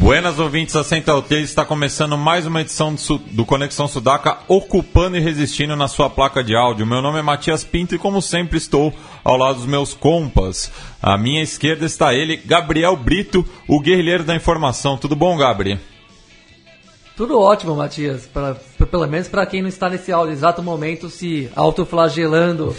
[0.00, 2.96] Buenas ouvintes da Central 3, está começando mais uma edição
[3.32, 6.86] do, Conexão Sudaca, ocupando e resistindo na sua placa de áudio.
[6.86, 10.72] Meu nome é Matias Pinto e, como sempre, estou ao lado dos meus compas.
[11.02, 14.96] À minha esquerda está ele, Gabriel Brito, o guerrilheiro da informação.
[14.96, 15.76] Tudo bom, Gabriel?
[17.14, 18.26] Tudo ótimo, Matias.
[18.26, 22.74] Pra, pra, pelo menos para quem não está nesse exato momento se autoflagelando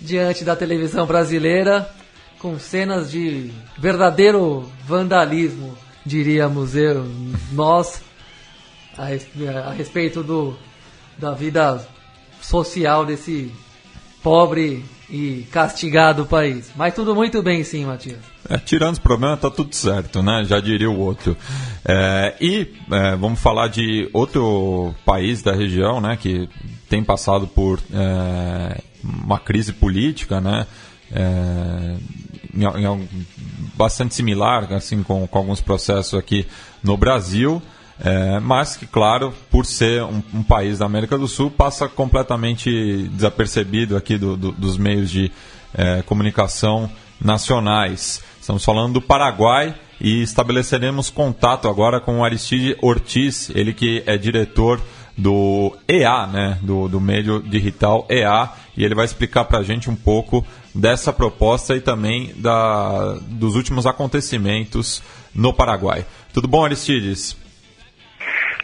[0.00, 1.92] diante da televisão brasileira
[2.38, 7.04] com cenas de verdadeiro vandalismo diríamos eu,
[7.52, 8.02] nós,
[8.96, 9.06] a,
[9.68, 10.56] a respeito do,
[11.18, 11.86] da vida
[12.40, 13.52] social desse
[14.22, 16.70] pobre e castigado país.
[16.74, 18.18] Mas tudo muito bem, sim, Matias.
[18.48, 20.42] É, tirando os problemas, tá tudo certo, né?
[20.44, 21.36] Já diria o outro.
[21.84, 26.16] É, e é, vamos falar de outro país da região, né?
[26.16, 26.48] Que
[26.88, 30.66] tem passado por é, uma crise política, né?
[31.10, 31.96] É,
[32.54, 33.08] em, em,
[33.74, 36.46] bastante similar assim com, com alguns processos aqui
[36.82, 37.62] no Brasil.
[38.04, 43.08] É, mas que, claro, por ser um, um, país da América do Sul, passa completamente
[43.12, 45.30] desapercebido aqui do, do, dos meios de
[45.72, 48.22] é, comunicação nacionais.
[48.40, 54.16] Estamos falando do Paraguai e estabeleceremos contato agora com o Aristide Ortiz, ele que é
[54.16, 54.80] diretor
[55.16, 59.90] do EA, né, do, do meio digital EA, e ele vai explicar para a gente
[59.90, 65.02] um pouco dessa proposta e também da, dos últimos acontecimentos
[65.34, 66.04] no Paraguai.
[66.32, 67.36] Tudo bom, Aristides?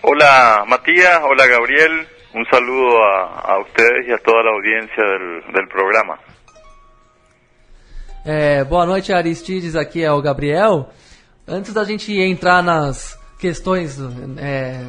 [0.03, 1.23] Olá, Matías.
[1.23, 2.07] Olá, Gabriel.
[2.35, 6.19] Um saludo a, a ustedes e a toda a audiência del, del programa.
[8.25, 9.75] É, boa noite, Aristides.
[9.75, 10.91] Aqui é o Gabriel.
[11.47, 13.99] Antes da gente entrar nas questões
[14.39, 14.85] é,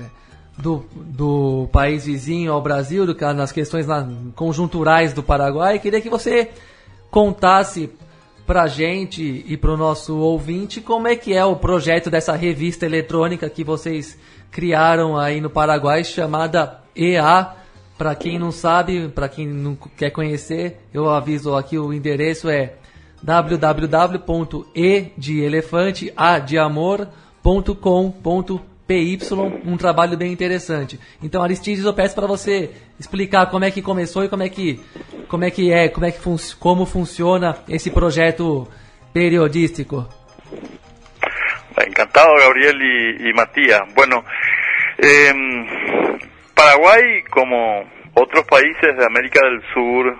[0.61, 6.09] do, do país vizinho ao Brasil, do, nas questões na, conjunturais do Paraguai, queria que
[6.09, 6.49] você
[7.09, 7.89] contasse
[8.45, 13.49] pra gente e pro nosso ouvinte como é que é o projeto dessa revista eletrônica
[13.49, 14.17] que vocês
[14.51, 17.55] criaram aí no Paraguai chamada EA.
[17.97, 22.73] Para quem não sabe, para quem não quer conhecer, eu aviso aqui o endereço é
[23.21, 27.29] www.e de elefante a de amor.com.br
[28.89, 29.19] PY,
[29.65, 30.99] um trabalho bem interessante.
[31.21, 34.79] Então, Aristides, eu peço para você explicar como é que começou e como é que
[35.27, 38.67] como é que é, como é que fun como funciona esse projeto
[39.13, 40.09] periodístico.
[41.87, 43.81] Encantado, Gabriel y, y Matías.
[43.93, 44.25] Bueno,
[44.97, 45.33] eh,
[46.55, 47.83] Paraguay, como
[48.15, 50.17] otros países de América del Sur,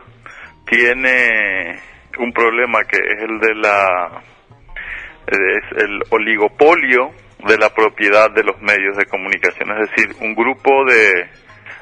[0.68, 1.80] tiene
[2.19, 4.22] un problema que es el de la
[5.28, 10.83] es el oligopolio de la propiedad de los medios de comunicación, es decir, un grupo
[10.85, 11.29] de,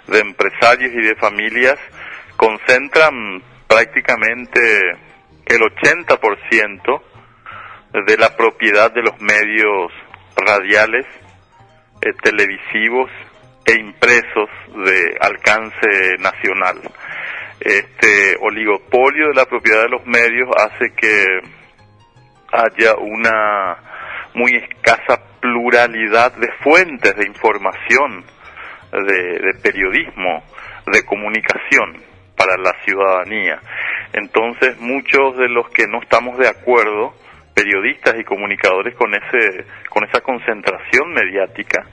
[0.08, 1.80] de empresarios y de familias
[2.36, 4.60] concentran prácticamente
[5.46, 7.02] el 80%
[8.06, 9.92] de la propiedad de los medios
[10.36, 11.06] radiales,
[12.02, 13.10] eh, televisivos
[13.66, 14.50] e impresos
[14.86, 16.80] de alcance nacional.
[17.60, 21.26] Este oligopolio de la propiedad de los medios hace que
[22.54, 23.78] haya una
[24.38, 28.24] muy escasa pluralidad de fuentes de información,
[28.92, 30.44] de, periodismo,
[30.86, 31.98] de comunicación
[32.38, 33.60] para la ciudadanía.
[34.14, 37.16] Entonces muchos de los que no estamos de acuerdo,
[37.56, 41.84] periodistas y comunicadores con ese con esa concentración mediática,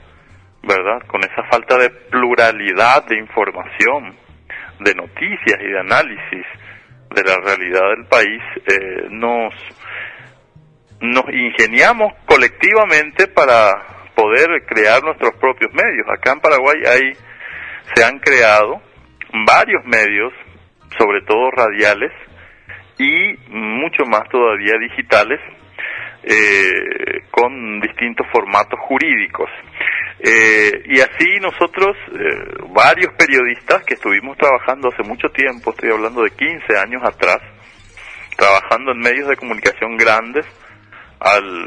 [0.61, 1.01] ¿verdad?
[1.07, 4.15] Con esa falta de pluralidad de información,
[4.79, 6.45] de noticias y de análisis
[7.09, 9.53] de la realidad del país, eh, nos
[11.01, 16.07] nos ingeniamos colectivamente para poder crear nuestros propios medios.
[16.09, 17.13] Acá en Paraguay hay,
[17.93, 18.81] se han creado
[19.45, 20.33] varios medios,
[20.97, 22.11] sobre todo radiales,
[22.97, 25.39] y mucho más todavía digitales,
[26.23, 29.49] eh, con distintos formatos jurídicos.
[30.19, 36.23] Eh, y así nosotros, eh, varios periodistas que estuvimos trabajando hace mucho tiempo, estoy hablando
[36.23, 37.39] de 15 años atrás,
[38.37, 40.45] trabajando en medios de comunicación grandes,
[41.19, 41.65] al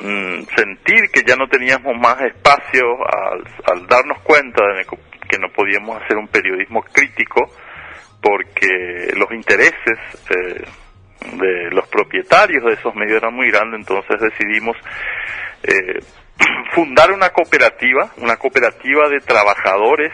[0.00, 4.84] mm, sentir que ya no teníamos más espacio, al, darnos cuenta de
[5.28, 7.50] que no podíamos hacer un periodismo crítico,
[8.20, 9.98] porque los intereses
[10.30, 10.64] eh,
[11.36, 14.76] de los propietarios de esos medios eran muy grandes, entonces decidimos
[15.62, 16.00] eh,
[16.74, 20.12] fundar una cooperativa, una cooperativa de trabajadores,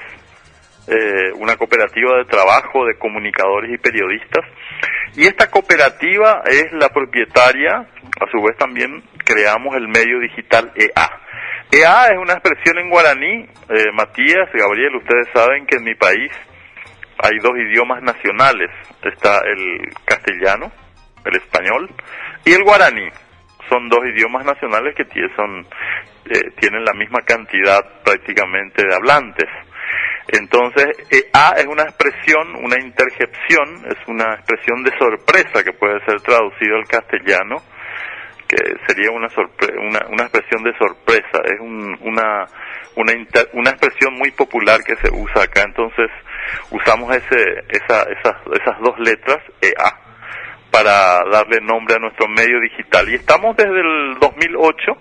[0.88, 4.44] eh, una cooperativa de trabajo de comunicadores y periodistas.
[5.14, 11.10] Y esta cooperativa es la propietaria, a su vez también creamos el medio digital EA.
[11.72, 16.30] EA es una expresión en guaraní, eh, Matías, Gabriel, ustedes saben que en mi país
[17.18, 18.70] hay dos idiomas nacionales,
[19.02, 20.70] está el castellano,
[21.24, 21.90] el español,
[22.44, 23.08] y el guaraní.
[23.68, 25.04] Son dos idiomas nacionales que
[25.34, 25.66] son,
[26.26, 29.48] eh, tienen la misma cantidad prácticamente de hablantes.
[30.28, 36.04] Entonces, eh, A es una expresión, una interjección, es una expresión de sorpresa que puede
[36.04, 37.56] ser traducido al castellano,
[38.48, 38.56] que
[38.86, 39.28] sería una,
[40.08, 42.46] una, expresión de sorpresa, es una,
[42.96, 43.12] una,
[43.52, 46.10] una expresión muy popular que se usa acá, entonces
[46.70, 49.98] usamos ese, esa, esas, esas dos letras, EA,
[50.70, 53.08] para darle nombre a nuestro medio digital.
[53.08, 54.92] Y estamos desde el 2008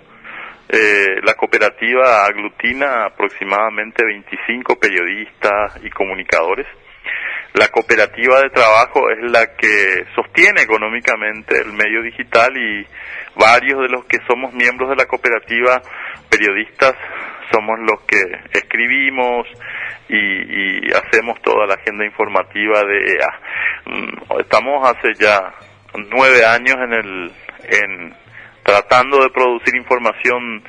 [0.67, 6.67] eh, la cooperativa aglutina aproximadamente 25 periodistas y comunicadores.
[7.53, 12.85] La cooperativa de trabajo es la que sostiene económicamente el medio digital y
[13.35, 15.81] varios de los que somos miembros de la cooperativa
[16.29, 16.95] periodistas
[17.51, 18.19] somos los que
[18.51, 19.47] escribimos
[20.09, 23.39] y, hacemos toda la agenda informativa de EA.
[23.85, 25.53] Mm, estamos hace ya
[26.11, 27.31] nueve años en el
[28.65, 30.63] tratando de producir información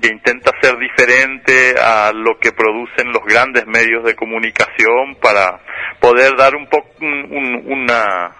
[0.00, 5.60] que intenta ser diferente a lo que producen los grandes medios de comunicación para
[6.00, 8.32] poder dar un poco una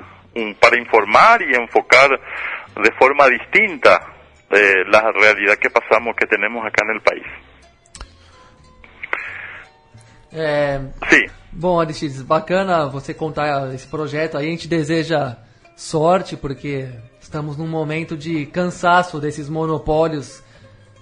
[0.59, 4.01] para informar y enfocar de forma distinta
[4.51, 7.27] eh, la realidad que pasamos que tenemos acá en el país.
[10.33, 11.27] É, Sim.
[11.53, 14.37] Bom, Aristides, bacana você contar esse projeto.
[14.37, 15.39] Aí a gente deseja
[15.77, 16.89] sorte, porque
[17.35, 20.41] estamos num momento de cansaço desses monopólios,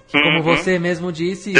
[0.07, 0.41] que, como uhum.
[0.41, 1.53] você mesmo disse,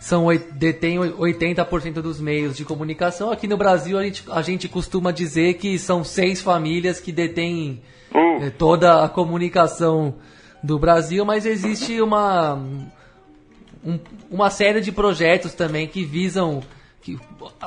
[0.00, 3.30] são detêm 80% dos meios de comunicação.
[3.30, 7.82] Aqui no Brasil, a gente, a gente costuma dizer que são seis famílias que detêm
[8.10, 8.50] uh.
[8.52, 10.14] toda a comunicação
[10.62, 12.54] do Brasil, mas existe uma,
[13.84, 13.98] um,
[14.30, 16.62] uma série de projetos também que visam
[17.02, 17.18] que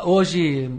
[0.03, 0.71] hoje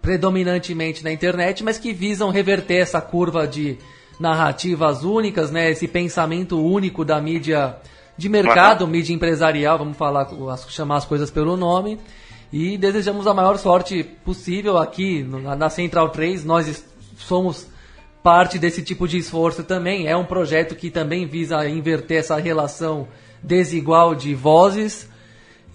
[0.00, 3.76] predominantemente na internet, mas que visam reverter essa curva de
[4.18, 5.70] narrativas únicas, né?
[5.70, 7.76] Esse pensamento único da mídia
[8.16, 8.90] de mercado, uhum.
[8.90, 10.28] mídia empresarial, vamos falar,
[10.68, 11.98] chamar as coisas pelo nome.
[12.52, 16.44] E desejamos a maior sorte possível aqui na Central 3.
[16.44, 16.84] Nós
[17.16, 17.68] somos
[18.22, 20.06] parte desse tipo de esforço também.
[20.06, 23.06] É um projeto que também visa inverter essa relação
[23.42, 25.08] desigual de vozes.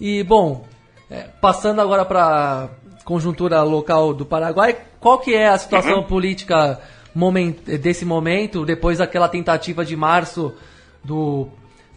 [0.00, 0.66] E, bom,
[1.10, 2.68] é, passando agora para
[3.04, 6.04] conjuntura local do Paraguai, qual que é a situação uhum.
[6.04, 6.80] política
[7.14, 10.54] moment, desse momento, depois daquela tentativa de março
[11.02, 11.48] do,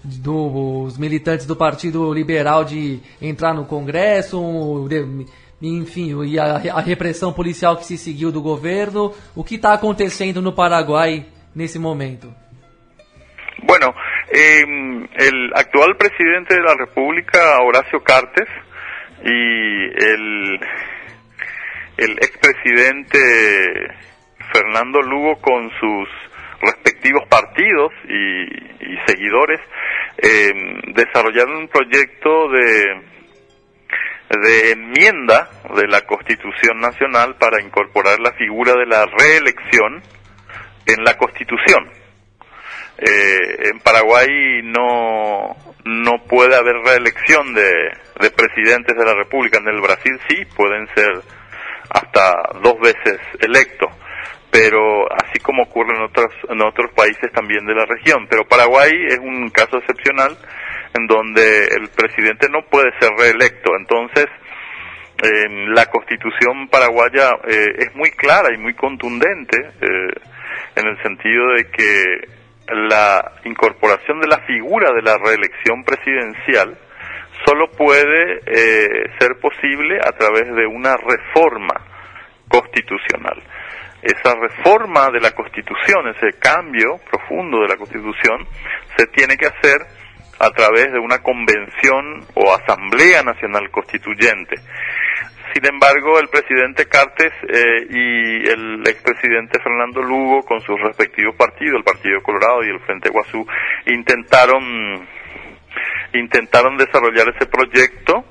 [0.04, 4.88] dos militantes do Partido Liberal de entrar no Congresso,
[5.62, 10.42] enfim, e a, a repressão policial que se seguiu do governo, o que está acontecendo
[10.42, 11.26] no Paraguai
[11.56, 12.34] nesse momento?
[13.64, 13.94] Bueno,
[14.30, 18.48] eh, el actual presidente de la República, Horacio Cartes,
[19.24, 20.60] y el,
[21.98, 23.18] el expresidente
[24.52, 26.10] Fernando Lugo con sus
[26.62, 28.68] respectivos partidos y,
[29.06, 29.62] seguidores
[30.18, 30.52] eh,
[30.88, 33.02] desarrollaron un proyecto de,
[34.42, 40.02] de enmienda de la Constitución Nacional para incorporar la figura de la reelección
[40.86, 41.90] en la Constitución.
[42.98, 45.56] Eh, en Paraguay no,
[45.86, 47.72] no puede haber reelección de,
[48.20, 49.60] de presidentes de la República.
[49.60, 51.22] En el Brasil sí, pueden ser
[51.90, 53.92] hasta dos veces electos,
[54.52, 58.28] pero así como ocurre en otros, en otros países también de la región.
[58.30, 60.38] Pero Paraguay es un caso excepcional
[60.98, 63.76] en donde el presidente no puede ser reelecto.
[63.78, 64.26] Entonces,
[65.74, 70.14] la constitución paraguaya eh, es muy clara y muy contundente eh,
[70.76, 72.04] en el sentido de que
[72.68, 76.78] la incorporación de la figura de la reelección presidencial
[77.46, 81.76] solo puede eh, ser posible a través de una reforma
[82.48, 83.42] constitucional.
[84.02, 88.48] Esa reforma de la Constitución, ese cambio profundo de la Constitución,
[88.96, 89.78] se tiene que hacer
[90.40, 94.56] a través de una convención o asamblea nacional constituyente.
[95.54, 101.78] Sin embargo, el presidente Cartes eh, y el expresidente Fernando Lugo, con sus respectivos partidos,
[101.78, 103.46] el Partido Colorado y el Frente Guazú,
[103.88, 105.08] intentaron
[106.14, 108.24] intentaron desarrollar ese proyecto,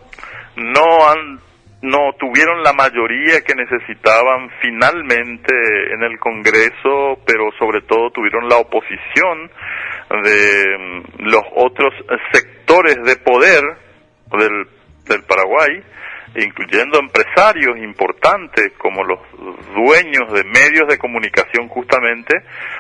[0.56, 1.40] no han
[1.87, 5.55] no tuvieron la mayoría que necesitaban finalmente
[5.93, 9.50] en el Congreso, pero sobre todo tuvieron la oposición
[10.23, 11.95] de mm, los otros
[12.33, 13.64] sectores de poder
[15.26, 15.83] Paraguay,
[16.37, 19.21] incluyendo empresarios importantes como los
[19.75, 22.35] dueños de medios de comunicación justamente,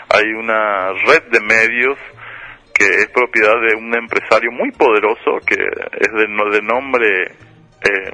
[0.08, 1.98] hay una red de medios
[2.74, 7.24] que es propiedad de un empresario muy poderoso que es de, de nombre
[7.82, 8.12] eh,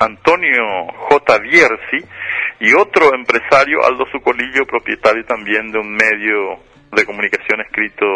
[0.00, 1.38] Antonio J.
[1.38, 1.98] Bierzi
[2.60, 6.60] y otro empresario, Aldo Sucolillo, propietario también de un medio
[6.92, 8.06] de comunicación escrito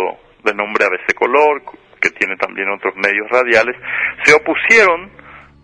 [0.44, 1.62] de nombre ABC Color,
[2.00, 3.76] que tiene también otros medios radiales,
[4.24, 5.10] se opusieron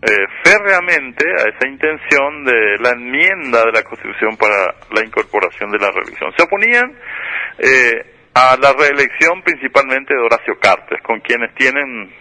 [0.00, 5.78] eh, férreamente a esa intención de la enmienda de la Constitución para la incorporación de
[5.78, 6.32] la reelección.
[6.36, 6.94] Se oponían
[7.58, 12.12] eh, a la reelección principalmente de Horacio Cartes, con quienes tienen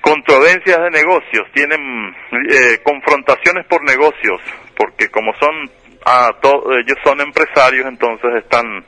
[0.00, 2.14] controversias de negocios, tienen
[2.50, 4.40] eh, confrontaciones por negocios,
[4.76, 5.70] porque como son
[6.06, 8.84] ah, ellos son empresarios, entonces están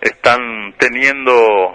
[0.00, 1.72] están teniendo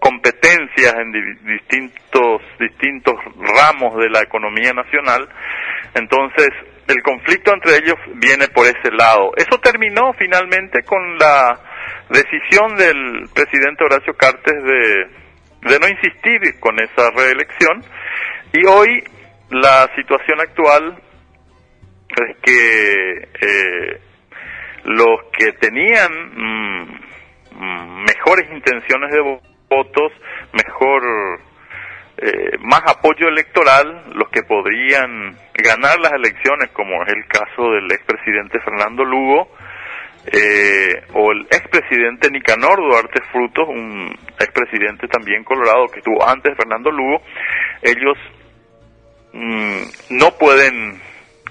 [0.00, 1.12] competencias en
[1.46, 5.28] distintos distintos ramos de la economía nacional,
[5.94, 6.50] entonces
[6.88, 9.32] el conflicto entre ellos viene por ese lado.
[9.36, 11.58] Eso terminó finalmente con la
[12.10, 15.21] decisión del presidente Horacio Cartes de
[15.62, 17.82] de no insistir con esa reelección.
[18.52, 19.02] Y hoy
[19.50, 21.02] la situación actual
[22.08, 24.00] es que eh,
[24.84, 29.20] los que tenían mm, mejores intenciones de
[29.68, 30.12] votos,
[30.52, 31.40] mejor,
[32.18, 37.90] eh, más apoyo electoral, los que podrían ganar las elecciones, como es el caso del
[37.90, 39.48] expresidente Fernando Lugo,
[40.26, 46.90] eh, o el expresidente Nicanor Duarte Frutos, un expresidente también colorado que estuvo antes Fernando
[46.90, 47.22] Lugo,
[47.82, 48.16] ellos
[49.32, 51.00] mm, no pueden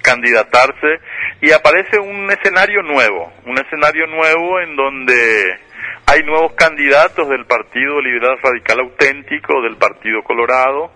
[0.02, 1.00] candidatarse
[1.42, 5.60] y aparece un escenario nuevo, un escenario nuevo en donde
[6.08, 10.92] hay nuevos candidatos del Partido Liberal Radical Auténtico, del Partido Colorado,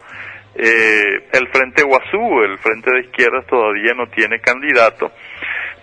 [0.56, 5.12] eh, el Frente Guazú, el Frente de Izquierdas todavía no tiene candidato,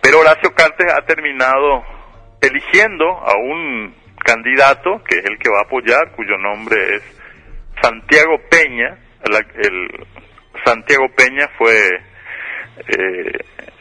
[0.02, 1.84] pero Horacio Cartes ha terminado
[2.40, 7.02] eligiendo a un candidato, que es el que va a apoyar, cuyo nombre es
[7.80, 8.98] Santiago Peña.
[9.62, 10.06] El,
[10.64, 11.72] Santiago Peña fue
[12.88, 13.32] eh,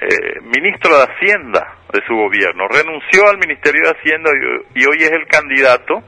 [0.02, 2.68] eh, ministro de Hacienda de su gobierno.
[2.68, 4.32] Renunció al Ministerio de Hacienda
[4.76, 6.04] y, hoy es el candidato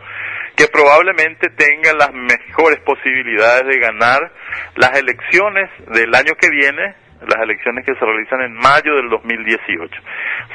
[0.56, 4.32] que probablemente tenga las mejores posibilidades de ganar
[4.76, 6.96] las elecciones del año que viene
[7.28, 10.02] las elecciones que se realizan en mayo del 2018.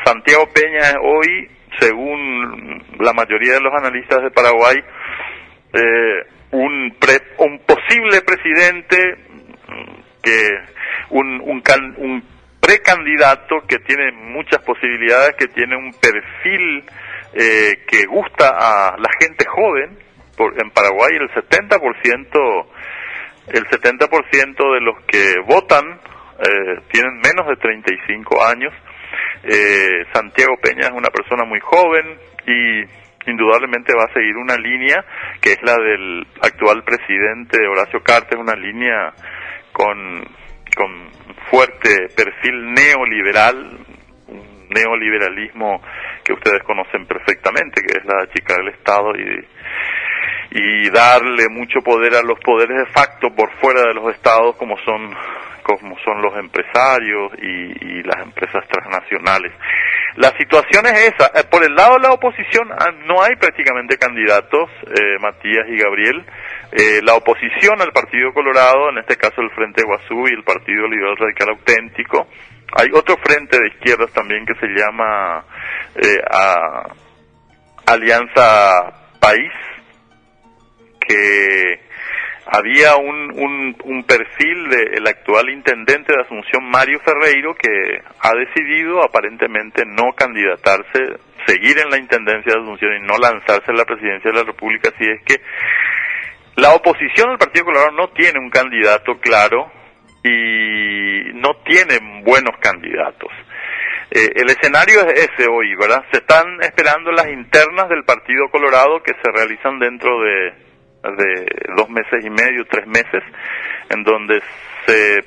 [0.05, 4.77] Santiago Peña es hoy, según la mayoría de los analistas de Paraguay,
[5.73, 6.97] eh, un,
[7.39, 9.17] un posible presidente
[10.23, 10.49] que
[11.11, 11.63] un, un,
[11.99, 12.25] un
[12.61, 16.85] precandidato que tiene muchas posibilidades, que tiene un perfil
[17.35, 19.99] eh, que gusta a la gente joven.
[20.37, 22.67] Por, en Paraguay el 70%
[23.49, 26.01] el 70% de los que votan
[26.39, 28.73] eh, tienen menos de 35 años.
[29.43, 35.05] Eh, Santiago Peña es una persona muy joven y indudablemente va a seguir una línea
[35.41, 39.13] que es la del actual presidente Horacio Cartes, una línea
[39.73, 40.25] con,
[40.77, 41.11] con
[41.51, 43.79] fuerte perfil neoliberal,
[44.29, 45.83] un neoliberalismo
[46.25, 49.45] que ustedes conocen perfectamente, que es la chica del Estado y
[50.51, 54.77] y darle mucho poder a los poderes de facto por fuera de los estados como
[54.79, 55.15] son
[55.77, 59.53] como son los empresarios y, las empresas transnacionales.
[60.17, 61.27] La situación es esa.
[61.35, 65.77] Eh, por el lado de la oposición ah, no hay prácticamente candidatos, eh, Matías y
[65.77, 66.25] Gabriel.
[66.73, 70.89] Eh, la oposición al Partido Colorado, en este caso el Frente Guazú y el Partido
[70.89, 72.29] Liberal Radical Auténtico.
[72.77, 75.45] Hay otro frente de izquierdas también que se llama
[77.87, 79.53] Alianza País,
[81.01, 81.81] que
[82.51, 87.69] había un, un, perfil del actual intendente de Asunción, Mario Ferreiro, que
[88.21, 93.75] ha decidido aparentemente no candidatarse, seguir en la intendencia de Asunción y no lanzarse a
[93.75, 95.43] la presidencia de la República, si es que
[96.57, 99.71] la oposición al Partido Colorado no tiene un candidato claro
[100.25, 103.31] y no tiene buenos candidatos.
[104.11, 106.03] Eh, el escenario es ese hoy, ¿verdad?
[106.11, 110.68] Se están esperando las internas del Partido Colorado que se realizan dentro de
[111.03, 113.23] de dos meses y medio, tres meses,
[113.91, 114.41] en donde
[114.87, 115.23] se,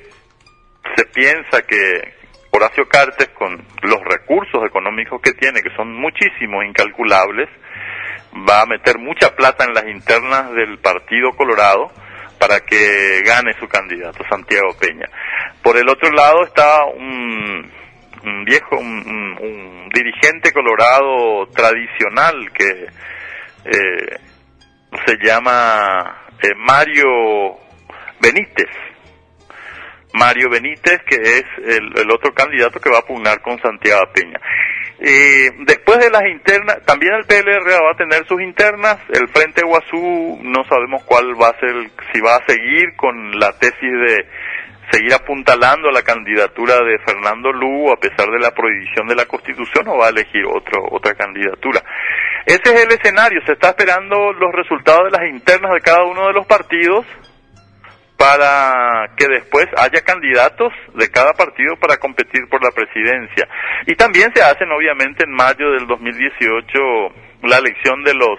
[0.96, 2.14] se piensa que
[2.50, 7.48] Horacio Cartes, con los recursos económicos que tiene, que son muchísimos, incalculables,
[8.48, 11.90] va a meter mucha plata en las internas del Partido Colorado
[12.38, 15.06] para que gane su candidato, Santiago Peña.
[15.62, 17.70] Por el otro lado está un,
[18.24, 22.86] un viejo, un, dirigente colorado tradicional que
[23.64, 24.18] eh,
[25.06, 27.56] se llama eh, Mario
[28.20, 28.70] Benítez.
[30.14, 34.38] Mario Benítez, que es el, otro candidato que va a pugnar con Santiago Peña.
[35.00, 38.98] Eh, después de las internas, también el PLR va a tener sus internas.
[39.08, 43.52] El Frente Guazú no sabemos cuál va a ser, si va a seguir con la
[43.58, 44.26] tesis de
[44.92, 49.88] seguir apuntalando la candidatura de Fernando Lugo a pesar de la prohibición de la Constitución
[49.88, 51.82] o va a elegir otro, otra candidatura.
[52.46, 53.40] Ese es el escenario.
[53.46, 57.06] Se está esperando los resultados de las internas de cada uno de los partidos
[58.16, 63.48] para que después haya candidatos de cada partido para competir por la presidencia.
[63.86, 66.78] Y también se hacen, obviamente, en mayo del 2018
[67.42, 68.38] la elección de los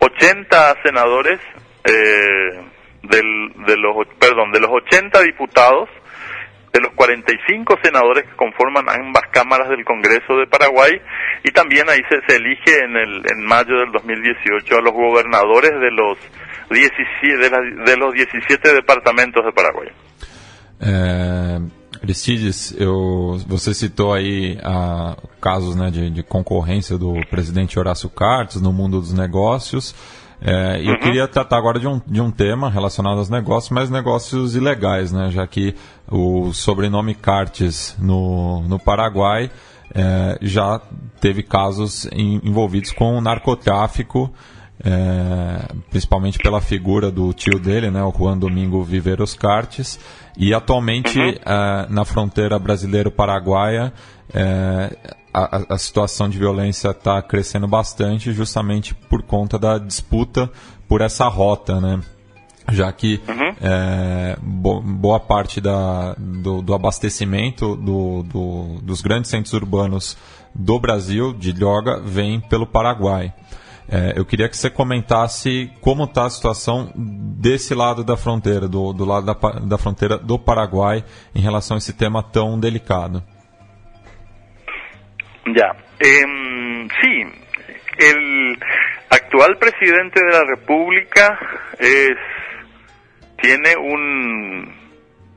[0.00, 1.38] 80 senadores,
[1.84, 2.64] eh,
[3.02, 5.88] del, de los, perdón, de los 80 diputados,
[6.72, 10.92] de los 45 senadores que conforman ambas cámaras del Congreso de Paraguay,
[11.44, 15.90] y también ahí se, elige en, el, en mayo del 2018 a los gobernadores de
[15.90, 16.18] los
[16.70, 19.88] 17, de, los 17 departamentos de Paraguay.
[20.80, 21.58] É,
[22.02, 28.60] Aristides, eu, você citou aí a, casos né, de, de, concorrência do presidente Horácio Cartes
[28.60, 29.94] no mundo dos negócios.
[30.44, 30.90] É, uhum.
[30.90, 35.12] Eu queria tratar agora de um, de um tema relacionado aos negócios, mas negócios ilegais,
[35.12, 35.74] né, já que
[36.10, 39.50] o sobrenome Cartes no, no Paraguai
[39.94, 40.80] é, já
[41.20, 44.32] teve casos em, envolvidos com narcotráfico
[44.84, 49.98] é, principalmente pela figura do tio dele, né, o Juan Domingo Viveiros Cartes,
[50.36, 51.28] e atualmente uhum.
[51.28, 53.92] é, na fronteira brasileiro-paraguaia
[54.34, 54.96] é,
[55.32, 60.50] a, a, situação de violência está crescendo bastante justamente por conta da disputa
[60.88, 62.00] por essa rota, né?
[62.70, 63.56] já que uhum.
[63.60, 70.16] é, bo, boa parte da, do, do abastecimento do, do, dos grandes centros urbanos
[70.54, 73.32] do Brasil, de droga, vem pelo Paraguai.
[73.88, 78.92] É, eu queria que você comentasse como está a situação desse lado da fronteira, do,
[78.92, 83.22] do lado da, da fronteira do Paraguai, em relação a esse tema tão delicado.
[85.46, 87.24] Ya, eh, sí,
[87.98, 88.58] el
[89.10, 91.38] actual presidente de la República
[91.78, 92.16] es
[93.40, 94.72] tiene un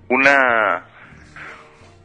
[0.10, 0.86] una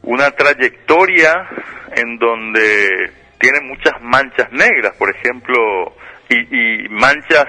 [0.03, 1.47] una trayectoria
[1.95, 5.95] en donde tiene muchas manchas negras, por ejemplo,
[6.29, 7.45] y, manchas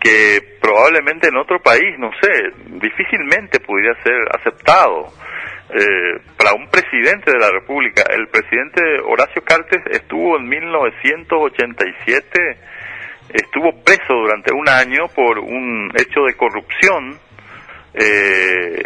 [0.00, 5.12] que probablemente en otro país, no sé, difícilmente pudiera ser aceptado.
[5.76, 12.58] Eh, para un presidente de la República, el presidente Horacio Cartes estuvo en 1987,
[13.30, 17.18] estuvo preso durante un año por un hecho de corrupción
[17.92, 18.84] eh,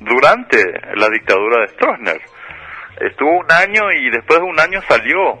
[0.00, 0.62] durante
[0.96, 2.20] la dictadura de Stroessner.
[3.00, 5.40] Estuvo un año y después de un año salió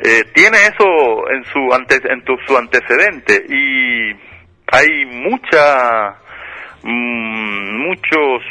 [0.00, 4.12] eh, tiene eso en su ante, en su antecedente y
[4.70, 6.14] hay mucha
[6.84, 8.42] mm, muchos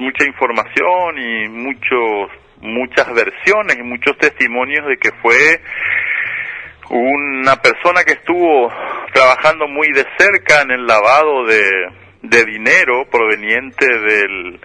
[0.00, 2.30] mucha información y muchos
[2.62, 5.60] muchas versiones y muchos testimonios de que fue
[6.90, 8.70] una persona que estuvo
[9.12, 11.62] trabajando muy de cerca en el lavado de,
[12.22, 14.60] de dinero proveniente del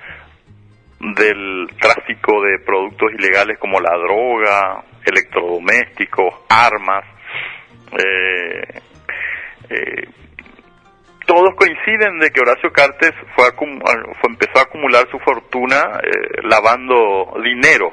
[0.99, 7.05] del tráfico de productos ilegales como la droga, electrodomésticos, armas.
[7.91, 8.81] Eh,
[9.69, 10.09] eh,
[11.25, 13.45] todos coinciden de que Horacio Cartes fue,
[14.23, 17.91] empezó a acumular su fortuna eh, lavando dinero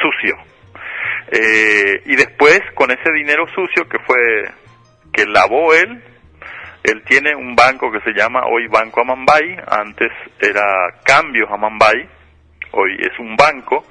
[0.00, 0.36] sucio.
[2.06, 4.16] y después, con ese dinero sucio que fue
[5.12, 6.02] que lavó él,
[6.84, 12.06] él tiene un banco que se llama hoy Banco Amambay, antes era Cambios Amambay,
[12.72, 13.86] hoy es un banco.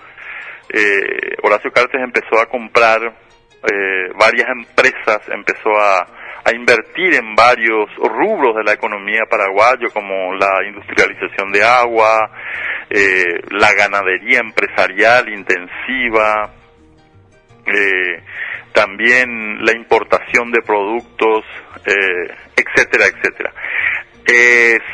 [0.69, 6.05] Eh, Horacio Cartes empezó a comprar eh, varias empresas, empezó a,
[6.51, 12.29] invertir en varios rubros de la economía paraguayo, como la industrialización de agua,
[12.89, 16.51] eh, la ganadería empresarial intensiva,
[18.73, 21.45] también la importación de productos,
[21.85, 23.53] etcétera, etcétera.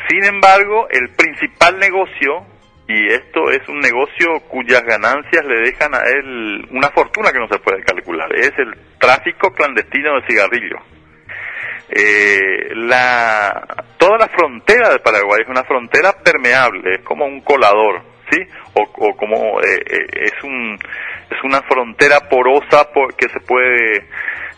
[0.08, 2.46] sin embargo, el principal negocio
[2.90, 7.46] y esto es un negocio cuyas ganancias le dejan a él una fortuna que no
[7.46, 8.28] se puede calcular.
[8.34, 10.82] Es el tráfico clandestino de cigarrillos.
[11.92, 13.66] Eh, la,
[13.98, 18.38] toda la frontera de Paraguay es una frontera permeable, es como un colador, ¿sí?
[18.74, 20.78] O, como eh, eh, es un
[21.30, 24.06] es una frontera porosa por, que se puede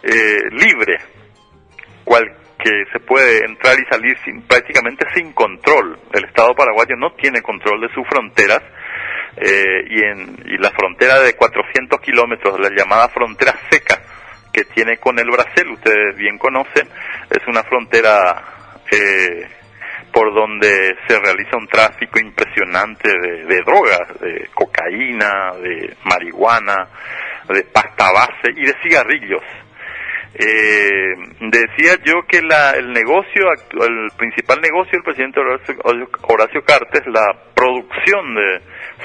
[0.02, 0.98] eh, libre.
[2.04, 5.98] Cual, que se puede entrar y salir sin, prácticamente sin control.
[6.12, 8.62] El Estado paraguayo no tiene control de sus fronteras
[9.36, 14.11] eh, y, en, y la frontera de 400 kilómetros, la llamada frontera seca
[14.52, 16.88] que tiene con el Brasil, ustedes bien conocen,
[17.30, 18.42] es una frontera
[18.90, 19.48] eh,
[20.12, 26.88] por donde se realiza un tráfico impresionante de, drogas, de cocaína, de marihuana,
[27.48, 29.42] de pasta base y de cigarrillos.
[30.34, 33.44] Eh, decía yo que la, el negocio,
[33.80, 35.76] el principal negocio del presidente Horacio,
[36.22, 38.60] Horacio Cartes, la producción de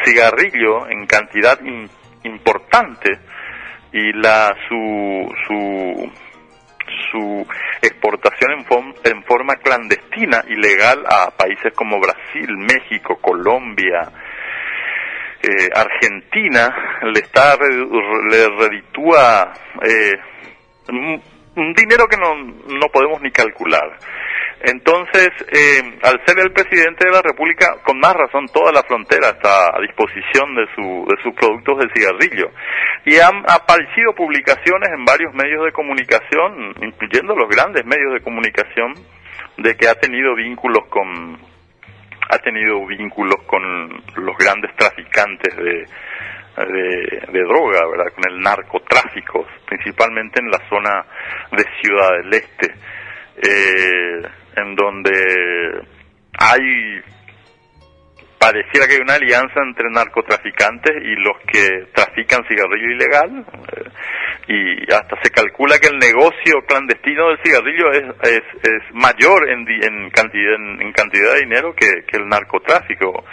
[0.05, 1.59] cigarrillo en cantidad
[2.23, 3.19] importante
[3.91, 6.11] y la su su
[7.11, 7.47] su
[7.81, 8.65] exportación en,
[9.11, 14.11] en forma clandestina, ilegal, a países como Brasil, México, Colombia,
[15.41, 20.13] eh, Argentina, le está le reditúa eh,
[20.89, 23.97] un, dinero que no, no podemos ni calcular.
[24.61, 29.29] Entonces, eh, al ser el presidente de la República, con más razón toda la frontera
[29.29, 32.49] está a disposición de, su, de sus productos de cigarrillo.
[33.05, 38.93] Y han aparecido publicaciones en varios medios de comunicación, incluyendo los grandes medios de comunicación,
[39.57, 41.37] de que ha tenido vínculos con
[42.29, 43.63] ha tenido vínculos con
[44.15, 45.85] los grandes traficantes de,
[47.31, 48.13] de, droga, ¿verdad?
[48.13, 51.05] Con el narcotráfico, principalmente en la zona
[51.51, 52.73] de Ciudad del Este.
[53.37, 54.21] Eh,
[54.57, 55.81] en donde
[56.39, 57.01] hay
[58.37, 63.89] pareciera que hay una alianza entre narcotraficantes y los que trafican cigarrillo ilegal eh,
[64.47, 69.67] y hasta se calcula que el negocio clandestino del cigarrillo es, es, es mayor en,
[69.67, 73.25] en, cantidad, en, cantidad de dinero que, que el narcotráfico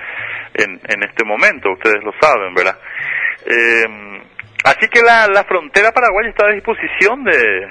[0.54, 2.78] en, en este momento, ustedes lo saben, ¿verdad?
[3.46, 4.20] Eh,
[4.64, 7.68] así que la, la frontera paraguaya está a disposición de,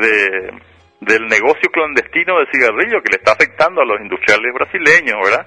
[0.00, 0.69] de
[1.00, 5.46] del negocio clandestino de cigarrillo que le está afectando a los industriales brasileños, ¿verdad?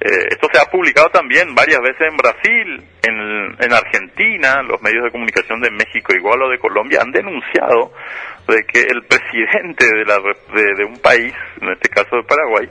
[0.00, 5.04] Eh, esto se ha publicado también varias veces en Brasil, en, en Argentina, los medios
[5.04, 7.92] de comunicación de México igual o de Colombia han denunciado
[8.46, 12.68] de que el presidente de, la, de, un país, en este caso de Paraguay,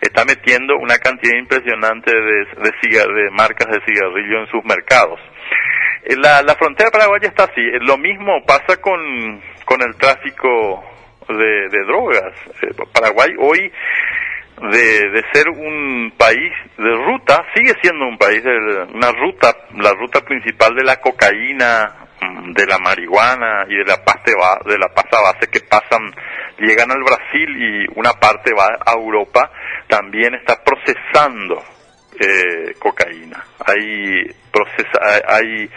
[0.00, 5.20] está metiendo una cantidad impresionante de, de, de marcas de cigarrillo en sus mercados.
[6.04, 7.62] Eh, la, frontera paraguaya está así.
[7.82, 10.84] Lo mismo pasa con el tráfico
[11.28, 12.34] de, drogas.
[12.62, 13.72] Eh, Paraguay hoy,
[14.70, 18.56] de, de, ser un país de ruta, sigue siendo un país de
[18.94, 24.04] una ruta, la ruta principal de la cocaína, mm, de la marihuana y de la
[24.04, 24.32] pasta
[24.66, 26.14] de la pasta base que pasan,
[26.58, 29.50] llegan al Brasil y una parte va a Europa,
[29.88, 31.62] también está procesando
[32.18, 33.44] eh, cocaína.
[33.66, 35.68] Hay procesa, hay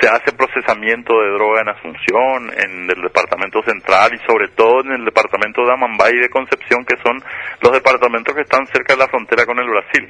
[0.00, 4.92] se hace procesamiento de droga en Asunción, en el departamento central y sobre todo en
[4.92, 7.18] el departamento de Amambay y de Concepción, que son
[7.62, 10.08] los departamentos que están cerca de la frontera con el Brasil.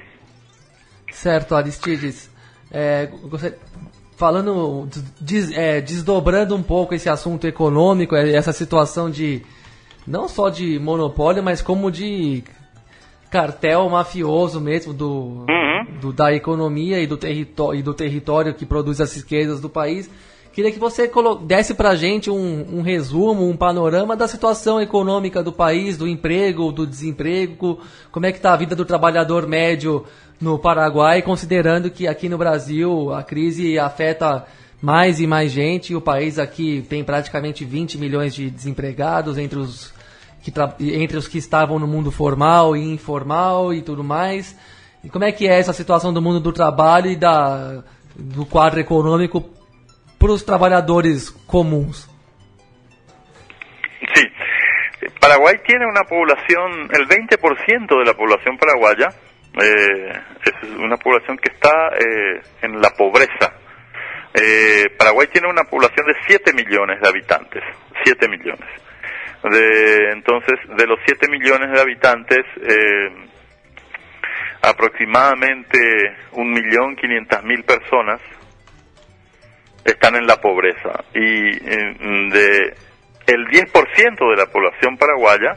[1.11, 2.31] Certo, Aristides.
[2.71, 3.09] É,
[4.17, 4.89] falando,
[5.21, 9.43] des, é, desdobrando um pouco esse assunto econômico, é, essa situação de
[10.07, 12.43] não só de monopólio, mas como de
[13.31, 15.11] cartel mafioso mesmo do,
[15.49, 15.99] uhum.
[16.01, 20.11] do da economia e do, território, e do território que produz as riquezas do país.
[20.53, 21.11] Queria que você
[21.43, 26.09] desse para a gente um, um, resumo, um panorama da situação econômica do país, do
[26.09, 27.79] emprego, do desemprego,
[28.11, 30.07] como é que está a vida do trabalhador médio
[30.41, 34.47] no Paraguai, considerando que aqui no Brasil a crise afeta
[34.81, 39.59] mais e mais gente, e o país aqui tem praticamente 20 milhões de desempregados entre
[39.59, 39.93] os
[40.51, 44.57] que entre os que estavam no mundo formal e informal e tudo mais.
[45.03, 47.83] E como é que é essa situação do mundo do trabalho e da,
[48.15, 49.45] do quadro econômico
[50.19, 52.09] para os trabalhadores comuns?
[54.15, 54.25] Sí.
[55.21, 59.09] Paraguay tiene una población, el 20% de la población paraguaya
[59.61, 60.13] eh,
[60.45, 63.53] es una población que está eh, en la pobreza.
[64.35, 67.63] Eh, Paraguay tiene una población de 7 millones de habitantes,
[68.05, 68.69] 7 millones.
[69.51, 73.27] De, entonces, de los 7 millones de habitantes, eh,
[74.63, 75.79] aproximadamente
[76.33, 78.21] un millón quinientas mil personas
[79.85, 82.75] están en la pobreza y de
[83.27, 85.55] el 10% de la población paraguaya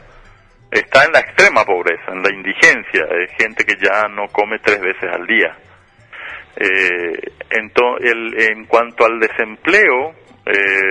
[0.70, 4.80] está en la extrema pobreza, en la indigencia, es gente que ya no come tres
[4.80, 5.56] veces al día.
[6.56, 7.18] Eh,
[7.50, 10.14] en cuanto al desempleo,
[10.46, 10.89] eh,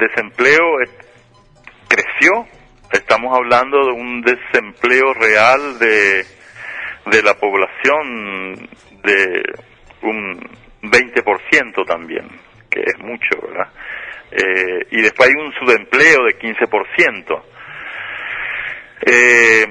[0.00, 0.64] desempleo
[1.88, 2.46] creció,
[2.92, 6.24] estamos hablando de un desempleo real de,
[7.06, 8.68] de la población
[9.02, 9.42] de
[10.02, 10.40] un
[10.82, 12.26] 20% también,
[12.70, 13.72] que es mucho, ¿verdad?
[14.30, 17.42] Eh, y después hay un subempleo de 15%.
[19.06, 19.66] Eh,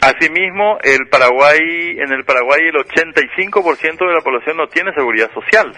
[0.00, 5.72] asimismo, el Paraguay, en el Paraguay el 85% de la población no tiene seguridad social.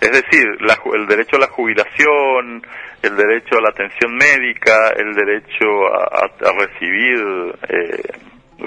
[0.00, 0.46] Es decir,
[0.94, 2.62] el derecho a la jubilación,
[3.02, 8.02] el derecho a la atención médica, el derecho a, recibir eh,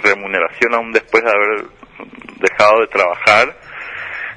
[0.03, 1.65] remuneración aún después de haber
[2.39, 3.55] dejado de trabajar,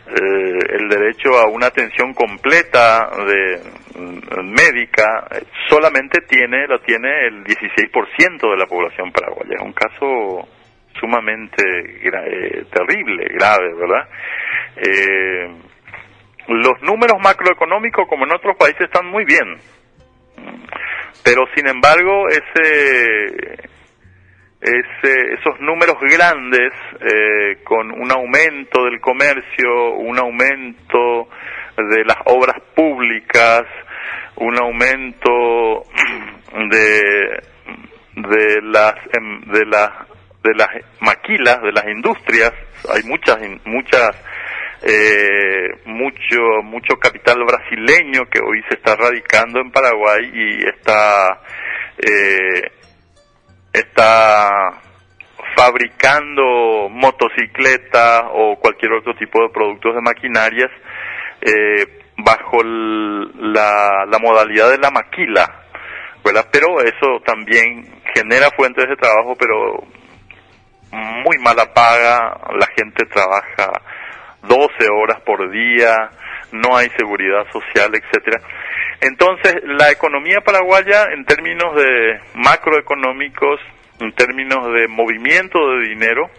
[0.08, 3.60] eh, el derecho a una atención completa de
[3.94, 5.28] mm, médica
[5.68, 9.54] solamente tiene lo tiene el 16% de la población paraguaya.
[9.54, 10.48] Es un caso
[10.98, 14.08] sumamente eh, terrible, grave, ¿verdad?
[14.76, 15.69] Eh,
[16.48, 19.58] los números macroeconómicos, como en otros países, están muy bien.
[21.24, 23.68] Pero, sin embargo, ese,
[24.60, 31.28] ese esos números grandes, eh, con un aumento del comercio, un aumento
[31.76, 33.62] de las obras públicas,
[34.36, 35.84] un aumento
[36.70, 37.42] de
[38.16, 39.90] de las em, de las
[40.42, 40.68] de las
[41.00, 42.52] maquilas de las industrias
[42.92, 44.10] hay muchas muchas
[44.82, 51.42] eh, mucho mucho capital brasileño que hoy se está radicando en Paraguay y está
[51.98, 52.70] eh,
[53.72, 54.80] está
[55.54, 60.70] fabricando motocicletas o cualquier otro tipo de productos de maquinarias
[61.42, 65.62] eh, bajo la, la modalidad de la maquila,
[66.24, 66.46] ¿verdad?
[66.50, 69.82] Pero eso también genera fuentes de trabajo, pero
[70.92, 73.70] muy mala paga, la gente trabaja
[74.42, 76.10] 12 horas por día,
[76.52, 78.40] no hay seguridad social, etcétera.
[79.00, 83.60] Entonces, la economía paraguaya en términos de macroeconómicos,
[84.00, 86.30] en términos de movimiento de dinero,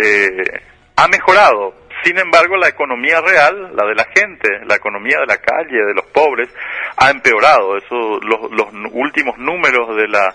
[0.00, 0.60] eh,
[0.96, 1.74] ha mejorado.
[2.04, 5.94] Sin embargo, la economía real, la de la gente, la economía de la calle, de
[5.94, 6.48] los pobres,
[6.96, 7.76] ha empeorado.
[7.76, 10.34] Eso, los, los últimos números de la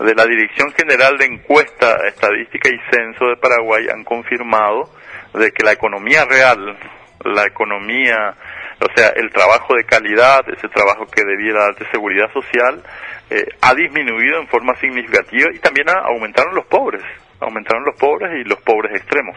[0.00, 4.90] de la Dirección General de Encuesta, Estadística y Censo de Paraguay han confirmado
[5.34, 6.76] de que la economía real,
[7.24, 8.34] la economía,
[8.80, 12.82] o sea, el trabajo de calidad, ese trabajo que debiera darte seguridad social,
[13.30, 17.02] eh, ha disminuido en forma significativa y también aumentaron los pobres,
[17.40, 19.36] aumentaron los pobres y los pobres extremos.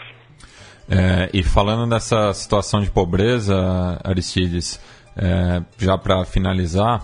[0.90, 3.56] É, e falando dessa situação de pobreza,
[4.04, 4.78] Aristides,
[5.16, 7.02] é, já para finalizar,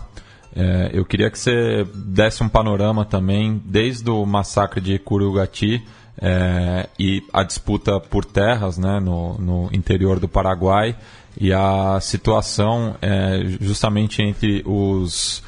[0.54, 5.86] é, eu queria que você desse um panorama também, desde o massacre de Curugati
[6.22, 10.96] é, e a disputa por terras né, no, no, interior do Paraguai
[11.40, 15.44] e a situação é, justamente entre os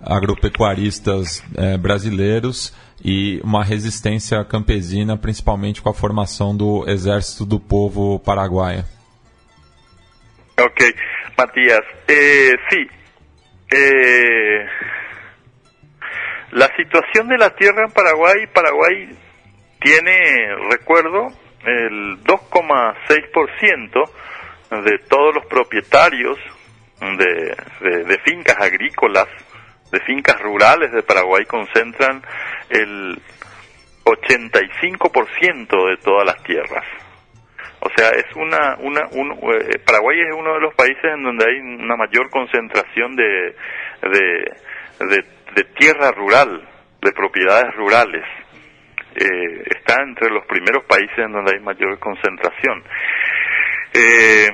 [0.00, 2.72] agropecuaristas é, brasileiros
[3.04, 8.84] e uma resistência campesina, principalmente com a formação do Exército do Povo Paraguaio.
[10.58, 10.94] Ok,
[11.36, 11.84] Matias.
[12.08, 12.86] Eh, sí,
[13.72, 14.66] eh,
[16.52, 19.23] la situación de la tierra en Paraguay, Paraguay
[19.84, 21.28] tiene, recuerdo,
[21.66, 24.10] el 2,6%
[24.82, 26.38] de todos los propietarios
[27.00, 27.54] de,
[28.04, 29.28] de, fincas agrícolas,
[29.92, 32.22] de fincas rurales de Paraguay concentran
[32.70, 33.20] el
[34.04, 36.86] 85% de todas las tierras.
[37.80, 41.44] O sea, es una, una un, eh, Paraguay es uno de los países en donde
[41.44, 43.54] hay una mayor concentración de,
[44.00, 46.66] de, de tierra rural,
[47.02, 48.24] de propiedades rurales
[49.16, 52.82] eh, está entre los primeros países en donde hay mayor concentración.
[53.92, 54.48] Eh,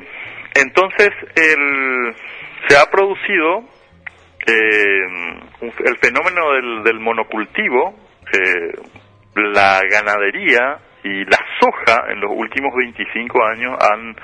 [0.54, 2.14] entonces, el,
[2.68, 3.64] se ha producido
[4.46, 5.06] eh,
[5.60, 7.94] el fenómeno del, del monocultivo,
[8.32, 8.72] eh,
[9.34, 14.16] la ganadería y la soja en los últimos 25 años han,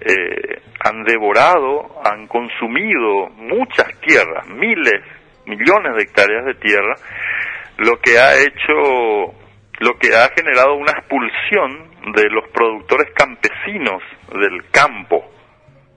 [0.00, 5.02] eh, han devorado, han consumido muchas tierras, miles,
[5.46, 6.94] millones de hectáreas de tierra,
[7.78, 9.34] lo que ha hecho
[9.78, 15.30] lo que ha generado una expulsión de los productores campesinos del campo,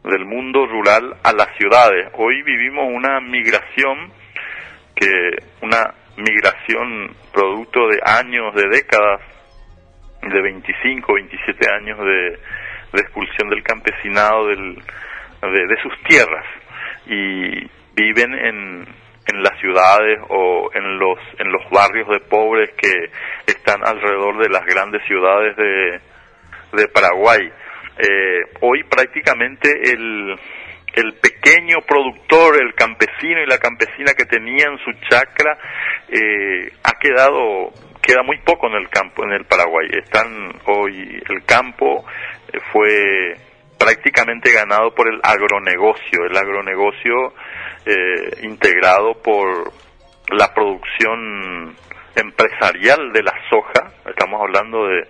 [0.04, 2.10] del mundo rural a las ciudades.
[2.13, 4.12] Hoy vivimos una migración
[4.96, 5.30] que
[5.62, 9.22] una migración producto de años, de décadas,
[10.22, 12.40] de 25, 27 años de,
[13.00, 16.46] expulsión del campesinado del, de, de sus tierras
[17.06, 18.88] y viven en,
[19.28, 22.92] en las ciudades o en los en los barrios de pobres que
[23.46, 26.00] están alrededor de las grandes ciudades de,
[26.74, 27.52] de Paraguay.
[28.00, 30.36] Eh, hoy prácticamente el,
[30.94, 35.58] el pequeño productor, el campesino y la campesina que tenían su chacra
[36.08, 39.88] eh, ha quedado queda muy poco en el campo en el Paraguay.
[39.92, 42.06] Están hoy el campo
[42.54, 46.26] eh, fue prácticamente ganado por el agronegocio.
[46.26, 47.34] El agronegocio
[47.88, 49.71] eh, integrado por
[50.30, 51.76] la producción
[52.15, 55.08] empresarial de la soja, estamos hablando de,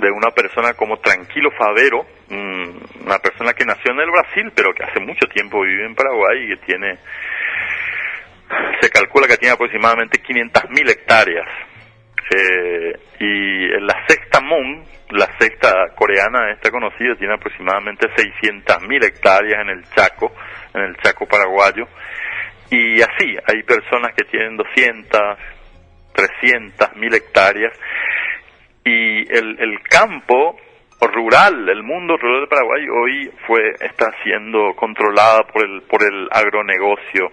[0.00, 2.06] de una persona como Tranquilo Favero,
[3.04, 6.44] una persona que nació en el Brasil, pero que hace mucho tiempo vive en Paraguay
[6.44, 6.98] y que tiene,
[8.80, 11.48] se calcula que tiene aproximadamente 500.000 hectáreas.
[12.30, 19.68] Eh, y la sexta Moon, la sexta coreana esta conocida, tiene aproximadamente 600.000 hectáreas en
[19.70, 20.32] el Chaco,
[20.74, 21.86] en el Chaco paraguayo.
[22.70, 25.20] Y así, hay personas que tienen 200,
[26.14, 27.72] 300 mil hectáreas
[28.84, 30.56] y el, el campo
[31.00, 36.28] rural, el mundo rural de Paraguay hoy fue está siendo controlada por el por el
[36.30, 37.32] agronegocio.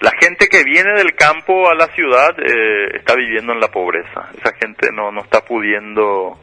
[0.00, 4.28] La gente que viene del campo a la ciudad eh, está viviendo en la pobreza.
[4.38, 6.38] Esa gente no no está pudiendo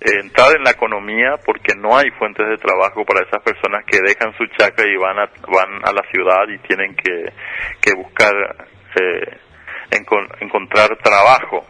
[0.00, 4.00] eh, entrar en la economía porque no hay fuentes de trabajo para esas personas que
[4.00, 7.32] dejan su chacra y van a van a la ciudad y tienen que
[7.82, 8.32] que buscar
[8.98, 9.38] eh,
[10.40, 11.66] encontrar trabajo.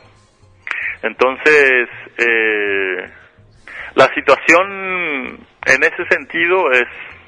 [1.03, 3.11] Entonces, eh,
[3.95, 6.87] la situación en ese sentido es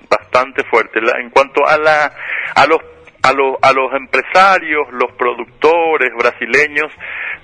[0.09, 1.01] bastante fuerte.
[1.21, 2.13] en cuanto a, la,
[2.55, 2.81] a, los,
[3.23, 6.93] a, los, a los empresarios, los productores brasileños,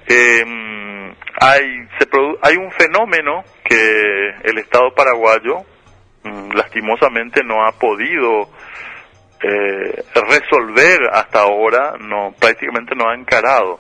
[0.07, 1.89] em, hay,
[2.43, 5.59] hay un fenómeno que el Estado paraguayo
[6.23, 8.49] mm, lastimosamente no ha podido
[9.43, 13.79] eh, resolver hasta ahora, no prácticamente no ha encarado.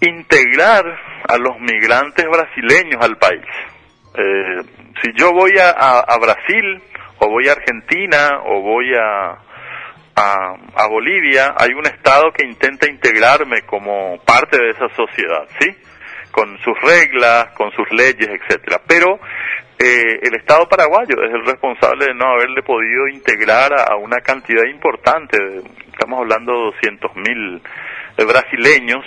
[0.00, 0.84] Integrar
[1.28, 3.46] a los migrantes brasileños al país.
[4.14, 4.62] Eh,
[5.00, 6.82] si yo voy a, a, Brasil
[7.18, 9.38] o voy a Argentina o voy a,
[10.14, 15.74] a, a, Bolivia, hay un Estado que intenta integrarme como parte de esa sociedad, ¿sí?
[16.30, 18.80] Con sus reglas, con sus leyes, etcétera.
[18.86, 19.18] Pero
[19.78, 24.64] eh, el Estado paraguayo es el responsable de no haberle podido integrar a, una cantidad
[24.64, 25.36] importante,
[25.90, 27.62] estamos hablando de 200.000 mil
[28.16, 29.04] eh, brasileños,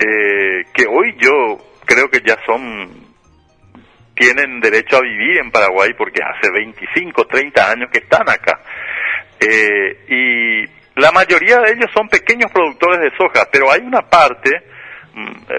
[0.00, 2.88] eh, que hoy yo creo que ya son,
[4.14, 8.58] tienen derecho a vivir en Paraguay porque hace 25, 30 años que están acá.
[10.08, 10.64] Y
[11.00, 14.50] la mayoría de ellos son pequeños productores de soja, pero hay una parte,
[15.14, 15.52] mm,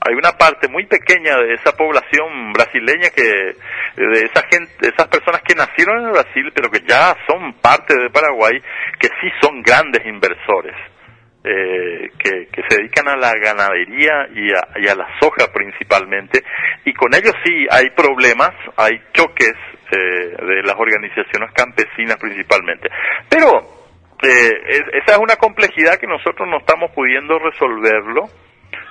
[0.00, 5.42] hay una parte muy pequeña de esa población brasileña que de esa gente esas personas
[5.42, 8.60] que nacieron en Brasil pero que ya son parte de Paraguay
[9.00, 10.76] que sí son grandes inversores
[11.48, 16.42] eh, que, que, se dedican a la ganadería y a, y a, la soja principalmente.
[16.84, 19.54] Y con ellos sí hay problemas hay choques
[19.92, 22.88] eh, de las organizaciones campesinas principalmente
[23.28, 23.76] pero
[24.22, 24.50] eh,
[24.94, 28.28] esa es una complejidad que nosotros no estamos pudiendo resolverlo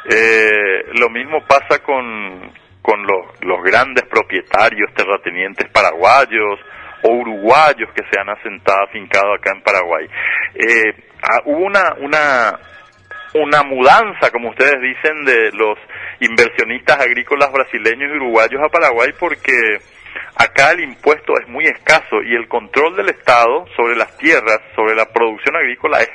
[0.07, 6.59] eh, lo mismo pasa con, con los, grandes propietarios terratenientes paraguayos
[7.01, 10.05] o uruguayos que se han asentado, afincado acá en Paraguay.
[10.53, 12.59] Eh, ah, hubo una, una,
[13.33, 15.79] una mudanza, como ustedes dicen, de los
[16.19, 19.79] inversionistas agrícolas brasileños y uruguayos a Paraguay porque
[20.35, 24.95] acá el impuesto es muy escaso y el control del Estado sobre las tierras, sobre
[24.95, 26.09] la producción agrícola es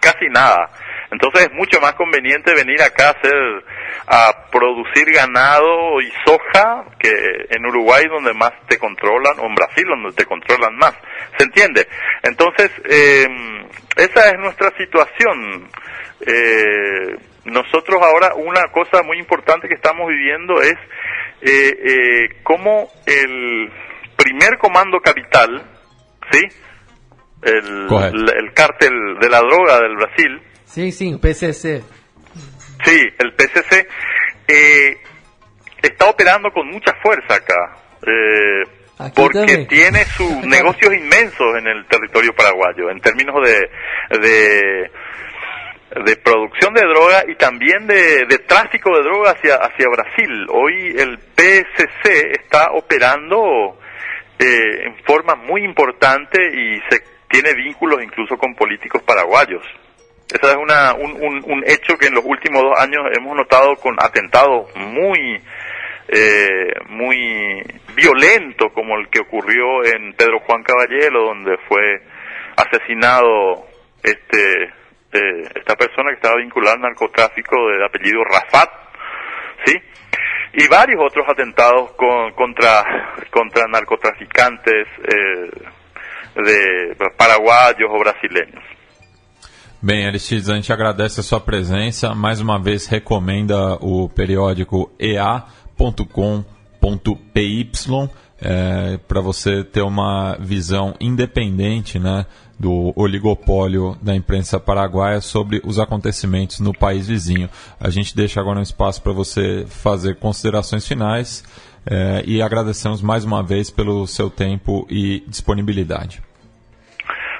[0.00, 0.70] casi nada.
[1.10, 3.64] Entonces es mucho más conveniente venir acá a hacer,
[4.06, 7.10] a producir ganado y soja que
[7.50, 10.94] en Uruguay donde más te controlan o en Brasil donde te controlan más.
[11.36, 11.86] ¿Se entiende?
[12.22, 13.26] Entonces, eh,
[13.96, 15.68] esa es nuestra situación.
[16.20, 20.76] Eh, nosotros ahora una cosa muy importante que estamos viviendo es
[21.42, 23.70] eh, eh, cómo el
[24.16, 25.62] primer comando capital,
[26.30, 26.40] ¿sí?
[27.42, 31.82] El, el cártel de la droga del Brasil, Sí, sí, PCC.
[32.84, 33.88] Sí, el PCC
[34.46, 34.96] eh,
[35.82, 37.76] está operando con mucha fuerza acá.
[38.06, 44.90] Eh, porque tiene sus negocios inmensos en el territorio paraguayo, en términos de, de,
[45.90, 50.46] de producción de droga y también de, tráfico de droga hacia, hacia Brasil.
[50.50, 53.76] Hoy el PCC está operando
[54.38, 59.62] eh, en forma muy importante y se tiene vínculos incluso con políticos paraguayos.
[60.28, 63.96] Ese es una, un, un, hecho que en los últimos dos años hemos notado con
[63.98, 65.42] atentados muy,
[66.06, 67.64] eh, muy
[67.96, 72.00] violentos, como el que ocurrió en Pedro Juan Caballero, donde fue
[72.56, 73.66] asesinado
[74.04, 74.70] este,
[75.12, 78.70] eh, esta persona que estaba vinculada al narcotráfico de apellido Rafat,
[79.64, 79.74] ¿sí?
[80.52, 85.50] Y varios otros atentados con, contra, contra narcotraficantes eh,
[86.34, 88.62] de paraguayos o brasileños.
[89.82, 92.14] Bem, Aristides, a gente agradece a sua presença.
[92.14, 96.50] Mais uma vez, recomenda o periódico ea.com.py
[98.42, 102.26] é, para você ter uma visão independente né,
[102.60, 107.48] do oligopólio da imprensa paraguaia sobre os acontecimentos no país vizinho.
[107.80, 111.42] A gente deixa agora um espaço para você fazer considerações finais
[111.90, 116.22] eh, e agradecemos mais uma vez pelo seu tempo e disponibilidade.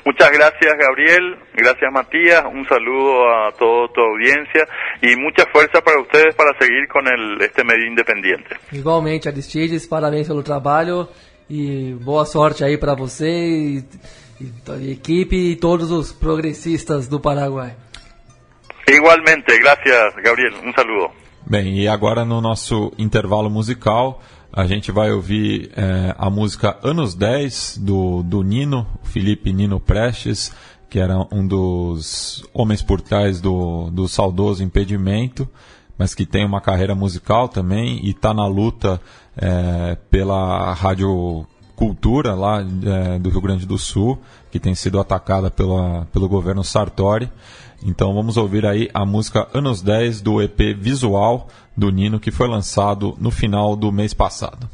[0.06, 1.36] Muchas gracias, Gabriel.
[1.54, 2.42] Gracias, Matías.
[2.46, 4.66] Un saludo a toda tu audiencia
[5.02, 8.56] y mucha fuerza para ustedes para seguir con el, este medio independiente.
[8.72, 11.06] Igualmente, Aristides, parabéns pelo trabalho
[11.50, 13.84] e boa sorte aí para você e, e,
[14.90, 17.76] equipe e todos os progressistas do Paraguai.
[18.88, 20.52] Igualmente, gracias, Gabriel.
[20.64, 21.10] Um saludo.
[21.46, 24.22] Bem, e agora no nosso intervalo musical,
[24.52, 30.52] a gente vai ouvir é, a música Anos 10 do, do Nino, Felipe Nino Prestes,
[30.88, 35.48] que era um dos homens por trás do, do saudoso Impedimento,
[35.96, 39.00] mas que tem uma carreira musical também e está na luta
[39.36, 41.46] é, pela Rádio
[41.80, 44.18] Cultura lá é, do Rio Grande do Sul,
[44.50, 47.32] que tem sido atacada pela, pelo governo Sartori.
[47.82, 52.48] Então vamos ouvir aí a música Anos 10 do EP Visual do Nino, que foi
[52.48, 54.68] lançado no final do mês passado.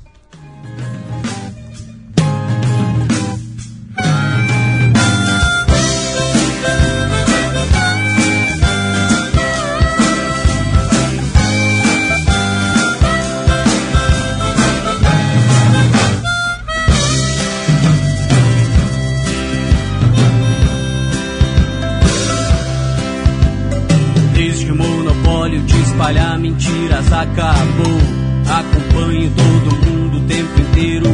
[27.06, 28.00] Mentiras acabou.
[28.48, 31.06] Acompanho todo mundo o tempo inteiro.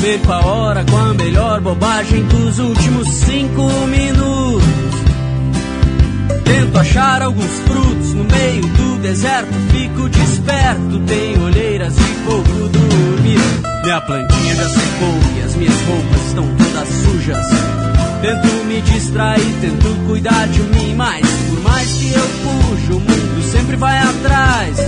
[0.00, 4.64] Perco a hora com a melhor bobagem dos últimos cinco minutos.
[6.44, 9.52] Tento achar alguns frutos no meio do deserto.
[9.72, 13.40] Fico desperto, tenho olheiras de pouco dormir.
[13.82, 17.46] Minha plantinha já secou e as minhas roupas estão todas sujas.
[18.20, 23.47] Tento me distrair, tento cuidar de mim, mas por mais que eu puxe, o mundo
[23.68, 24.78] sempre vai atrás.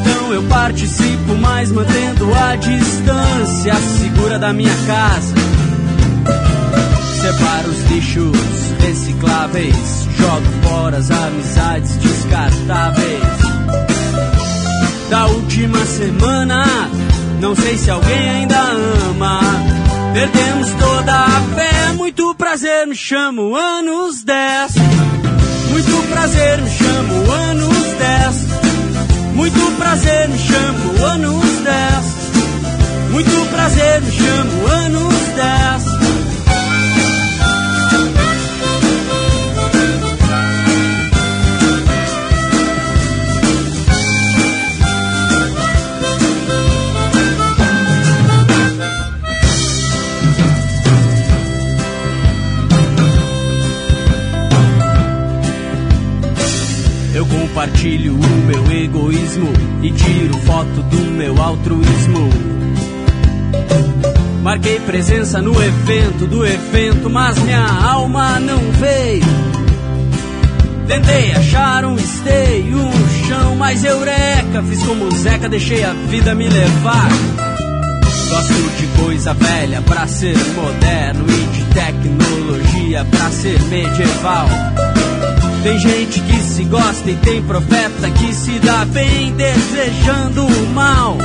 [0.00, 5.34] Então eu participo, mas mantendo a distância segura da minha casa.
[7.20, 8.36] Separo os lixos
[8.80, 13.22] recicláveis, jogo fora as amizades descartáveis.
[15.08, 16.64] Da última semana,
[17.40, 18.60] não sei se alguém ainda
[19.10, 19.40] ama.
[20.12, 24.72] Perdemos toda a fé, muito prazer, me chamo anos 10.
[25.70, 28.46] Muito prazer, me chamo anos 10.
[29.34, 33.10] Muito prazer, me chamo anos 10.
[33.10, 35.97] Muito prazer, me chamo anos 10.
[57.58, 59.48] Compartilho o meu egoísmo
[59.82, 62.30] e tiro foto do meu altruísmo.
[64.44, 69.24] Marquei presença no evento do evento, mas minha alma não veio.
[70.86, 74.62] Tentei achar um esteio, um chão mais eureka.
[74.68, 77.08] Fiz como Zeca, deixei a vida me levar.
[78.28, 84.48] Gosto de coisa velha pra ser moderno e de tecnologia pra ser medieval.
[85.62, 91.18] Tem gente que se gosta e tem profeta que se dá bem desejando o mal.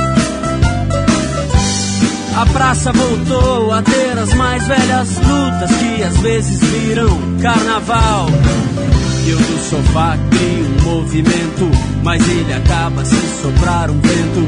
[2.36, 8.26] A praça voltou a ter as mais velhas lutas que às vezes viram carnaval.
[9.26, 11.70] Eu do sofá crio um movimento,
[12.02, 14.46] mas ele acaba sem soprar um vento.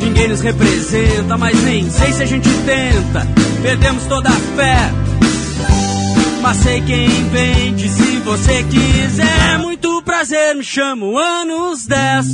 [0.00, 3.26] Ninguém nos representa, mas nem sei se a gente tenta.
[3.62, 5.01] Perdemos toda a fé
[6.42, 9.58] mas sei quem vende se você quiser.
[9.60, 12.26] Muito prazer, me chamo Anos 10.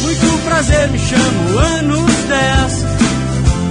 [0.00, 2.84] Muito prazer, me chamo Anos 10.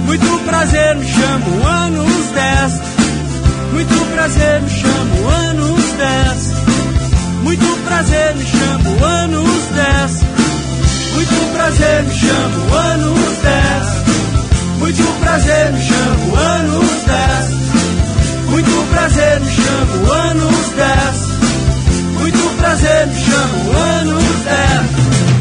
[0.06, 2.80] Muito prazer, me chamo Anos 10.
[3.72, 6.52] Muito prazer, me chamo Anos 10.
[7.42, 10.22] Muito prazer, me chamo Anos 10.
[11.14, 14.78] Muito prazer, me chamo Anos 10.
[14.78, 17.81] Muito prazer, me chamo Anos 10.
[18.52, 22.20] Muito prazer, me chamo Anos 10.
[22.20, 25.31] Muito prazer, me chamo Anos 10.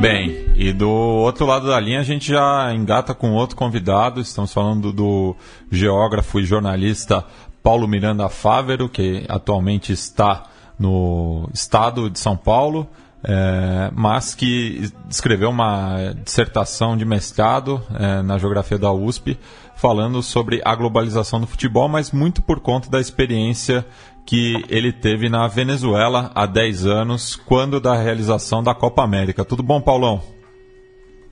[0.00, 4.20] Bem, e do outro lado da linha a gente já engata com outro convidado.
[4.20, 5.36] Estamos falando do
[5.70, 7.24] geógrafo e jornalista
[7.62, 10.44] Paulo Miranda Fávero, que atualmente está
[10.78, 12.88] no estado de São Paulo,
[13.22, 19.38] é, mas que escreveu uma dissertação de mestrado é, na geografia da USP,
[19.76, 23.86] falando sobre a globalização do futebol, mas muito por conta da experiência
[24.26, 29.44] que ele teve na Venezuela há 10 anos, quando da realização da Copa América.
[29.44, 30.22] Tudo bom, Paulão?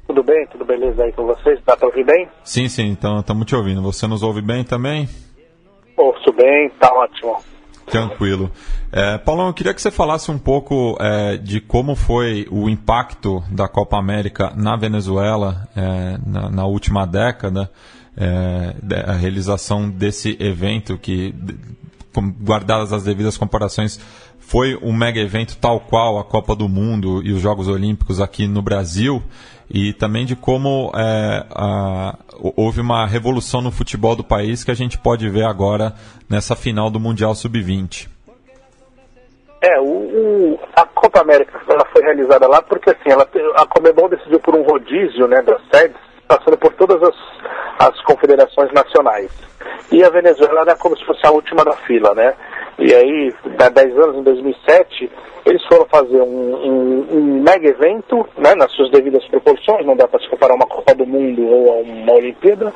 [0.07, 1.61] Tudo bem, tudo beleza aí com vocês?
[1.65, 2.29] Dá para ouvir bem?
[2.43, 3.81] Sim, sim, então estamos te ouvindo.
[3.83, 5.09] Você nos ouve bem também?
[5.97, 7.37] Ouço bem, tá ótimo.
[7.87, 8.51] Tranquilo.
[8.93, 13.43] É, Paulão, eu queria que você falasse um pouco é, de como foi o impacto
[13.51, 17.71] da Copa América na Venezuela é, na, na, última década,
[18.17, 18.75] é,
[19.07, 21.35] a realização desse evento que
[22.43, 24.01] guardadas as devidas comparações,
[24.39, 28.49] foi um mega evento tal qual a Copa do Mundo e os Jogos Olímpicos aqui
[28.49, 29.23] no Brasil,
[29.71, 32.19] e também de como é, a,
[32.57, 35.95] houve uma revolução no futebol do país que a gente pode ver agora
[36.29, 38.09] nessa final do Mundial Sub-20.
[39.63, 44.09] É, o, o, a Copa América ela foi realizada lá porque assim, ela, a Comebol
[44.09, 45.97] decidiu por um rodízio né, das sedes,
[46.27, 47.15] passando por todas as,
[47.81, 49.31] as confederações nacionais.
[49.91, 52.35] E a Venezuela era como se fosse a última da fila, né?
[52.81, 55.11] E aí, há 10 anos, em 2007,
[55.45, 60.09] eles foram fazer um, um, um, mega evento, né, nas suas devidas proporções, não dá
[60.09, 62.73] para se comparar uma Copa do Mundo ou a uma Olimpíada,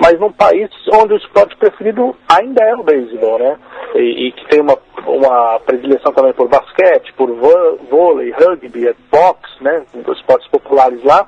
[0.00, 3.58] mas num país onde o esporte preferido ainda é o beisebol, né?
[3.94, 9.84] E, e, que tem uma, uma predileção também por basquete, por vôlei, rugby, boxe, né?
[9.94, 11.26] Os esportes populares lá.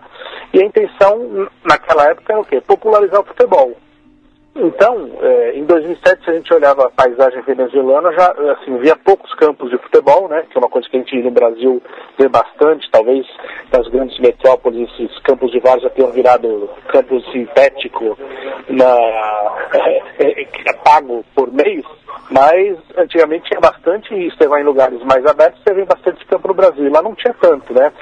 [0.53, 2.61] E a intenção naquela época era o quê?
[2.63, 3.77] Popularizar o futebol.
[4.57, 9.35] Então, é, em 2007, se a gente olhava a paisagem venezuelana, já assim, via poucos
[9.35, 11.83] campos de futebol, né, que é uma coisa que a gente no Brasil
[12.17, 13.27] vê bastante, talvez
[13.73, 18.17] nas grandes metrópoles esses campos de várzea tenham virado campos sintético
[18.69, 18.97] na,
[19.75, 21.85] é, é, é, pago por mês,
[22.31, 26.47] mas antigamente tinha bastante, e você vai em lugares mais abertos, você vê bastante campo
[26.47, 27.93] no Brasil, lá não tinha tanto, né?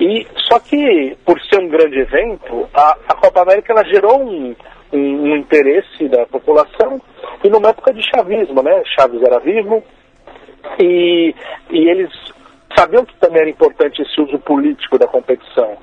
[0.00, 4.56] E, só que, por ser um grande evento, a, a Copa América ela gerou um
[4.92, 7.00] um, um interesse da população
[7.42, 8.82] e numa época de chavismo, né?
[8.96, 9.82] Chaves era vivo
[10.78, 11.34] e,
[11.70, 12.10] e eles
[12.76, 15.76] sabiam que também era importante esse uso político da competição.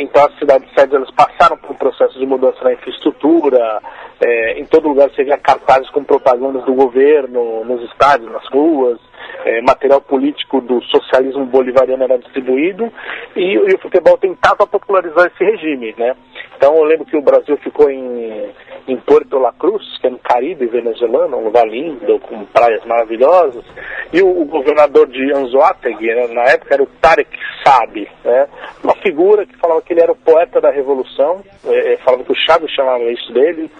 [0.00, 3.80] Então as cidades sedes passaram por um processo de mudança na infraestrutura,
[4.20, 8.98] é, em todo lugar você via cartazes com propagandas do governo, nos estádios, nas ruas,
[9.44, 12.92] é, material político do socialismo bolivariano era distribuído
[13.36, 16.14] e, e, o futebol tentava popularizar esse regime, né?
[16.56, 18.50] Então eu lembro que o Brasil ficou em,
[18.88, 23.64] em Puerto La Cruz, que é no Caribe venezuelano, um lugar lindo, com praias maravilhosas,
[24.12, 27.30] e o, o governador de Anzoátegui, né, na época, era o Tarek
[27.64, 28.48] Saab, né?
[28.82, 32.32] Uma figura que falava que ele era o poeta da revolução, é, é falava que
[32.32, 33.70] o Chaves chamava isso dele,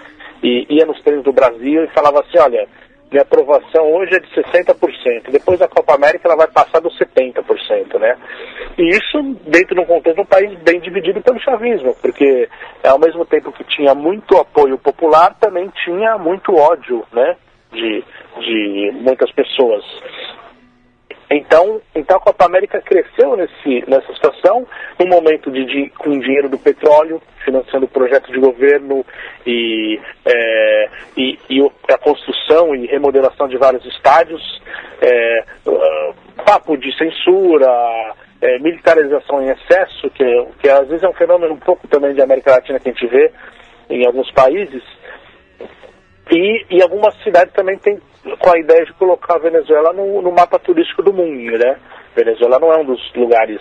[0.42, 2.68] e ia nos treinos do Brasil e falava assim, olha,
[3.10, 5.30] minha aprovação hoje é de 60%.
[5.30, 8.16] Depois da Copa América ela vai passar dos 70%, né?
[8.76, 12.48] E isso dentro de um contexto de um país bem dividido pelo chavismo, porque
[12.84, 17.36] ao mesmo tempo que tinha muito apoio popular, também tinha muito ódio, né?
[17.72, 18.04] De,
[18.40, 19.84] de muitas pessoas.
[21.30, 24.66] Então, então a Copa América cresceu nesse, nessa situação,
[24.98, 29.04] num momento de, de, com dinheiro do petróleo, financiando projetos de governo
[29.46, 34.42] e, é, e, e, a construção e remodelação de vários estádios,
[35.02, 36.14] é, uh,
[36.44, 37.68] papo de censura,
[38.40, 40.24] é, militarização em excesso, que,
[40.60, 43.06] que às vezes é um fenômeno um pouco também de América Latina que a gente
[43.06, 43.30] vê
[43.90, 44.82] em alguns países,
[46.30, 47.98] e, e algumas cidades também têm
[48.38, 51.78] com a ideia de colocar a Venezuela no, no mapa turístico do mundo, né?
[52.14, 53.60] Venezuela não é um dos lugares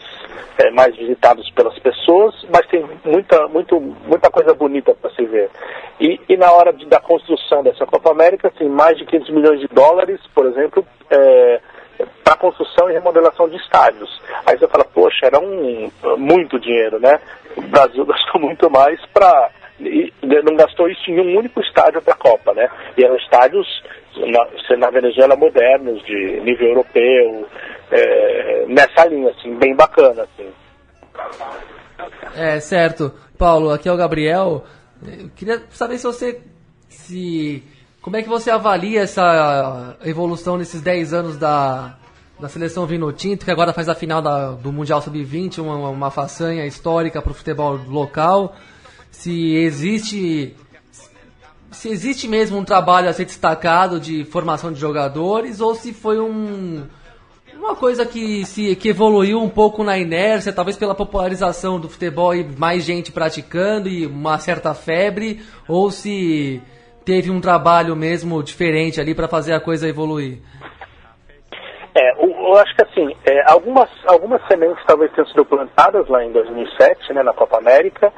[0.57, 5.49] é, mais visitados pelas pessoas, mas tem muita, muito, muita coisa bonita para se ver.
[5.99, 9.59] E, e, na hora de, da construção dessa Copa América, assim, mais de 500 milhões
[9.59, 11.59] de dólares, por exemplo, é,
[12.23, 14.09] para construção e remodelação de estádios.
[14.45, 17.19] Aí você fala, poxa, era um, muito dinheiro, né?
[17.55, 20.11] O Brasil gastou muito mais para e
[20.43, 22.69] não gastou isso em um único estádio para a Copa, né?
[22.97, 23.67] E eram estádios
[24.15, 27.47] na, na Venezuela modernos, de nível europeu,
[27.91, 30.49] é, nessa linha, assim, bem bacana, assim.
[32.35, 33.13] É, certo.
[33.37, 34.63] Paulo, aqui é o Gabriel.
[35.05, 36.41] Eu queria saber se você.
[36.89, 37.63] se
[38.01, 41.97] Como é que você avalia essa evolução nesses 10 anos da,
[42.39, 46.11] da seleção Vino Tinto, que agora faz a final da, do Mundial Sub-20, uma, uma
[46.11, 48.55] façanha histórica para o futebol local?
[49.17, 50.55] Se existe
[51.71, 56.19] se existe mesmo um trabalho a ser destacado de formação de jogadores ou se foi
[56.19, 56.87] um,
[57.55, 62.35] Uma coisa que, se, que evoluiu um pouco na inércia, talvez pela popularização do futebol
[62.35, 66.61] e mais gente praticando e uma certa febre, ou se
[67.03, 70.37] teve um trabalho mesmo diferente ali para fazer a coisa evoluir?
[71.95, 76.31] É, eu acho que assim, é, algumas, algumas sementes talvez tenham sido plantadas lá em
[76.31, 78.13] 2007, né, na Copa América,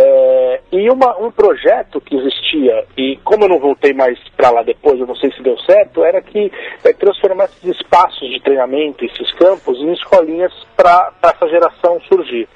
[0.00, 4.62] é, e uma, um projeto que existia, e como eu não voltei mais para lá
[4.62, 6.52] depois, eu não sei se deu certo, era que
[6.84, 12.48] é, transformar esses espaços de treinamento, esses campos, em escolinhas para essa geração surgir.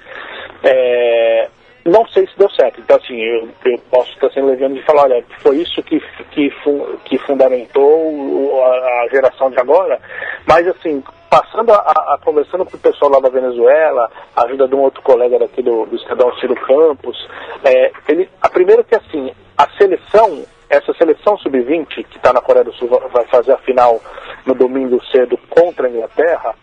[0.62, 1.49] É,
[1.84, 2.80] não sei se deu certo.
[2.80, 6.53] Então, assim, eu, eu posso estar sendo levando de falar, olha, foi isso que, que,
[7.05, 9.99] que fundamentou a geração de agora.
[10.47, 11.03] Mas, assim,
[11.33, 15.01] passando a, a, conversando com o pessoal lá da Venezuela, a ajuda de um outro
[15.01, 17.16] colega daqui do, do Estadão Ciro Campos,
[17.64, 22.66] é, ele, a primeira que, assim, a seleção, essa seleção sub-20, que está na Coreia
[22.66, 23.99] do Sul, vai fazer a final
[24.45, 26.55] no domingo cedo contra a Inglaterra,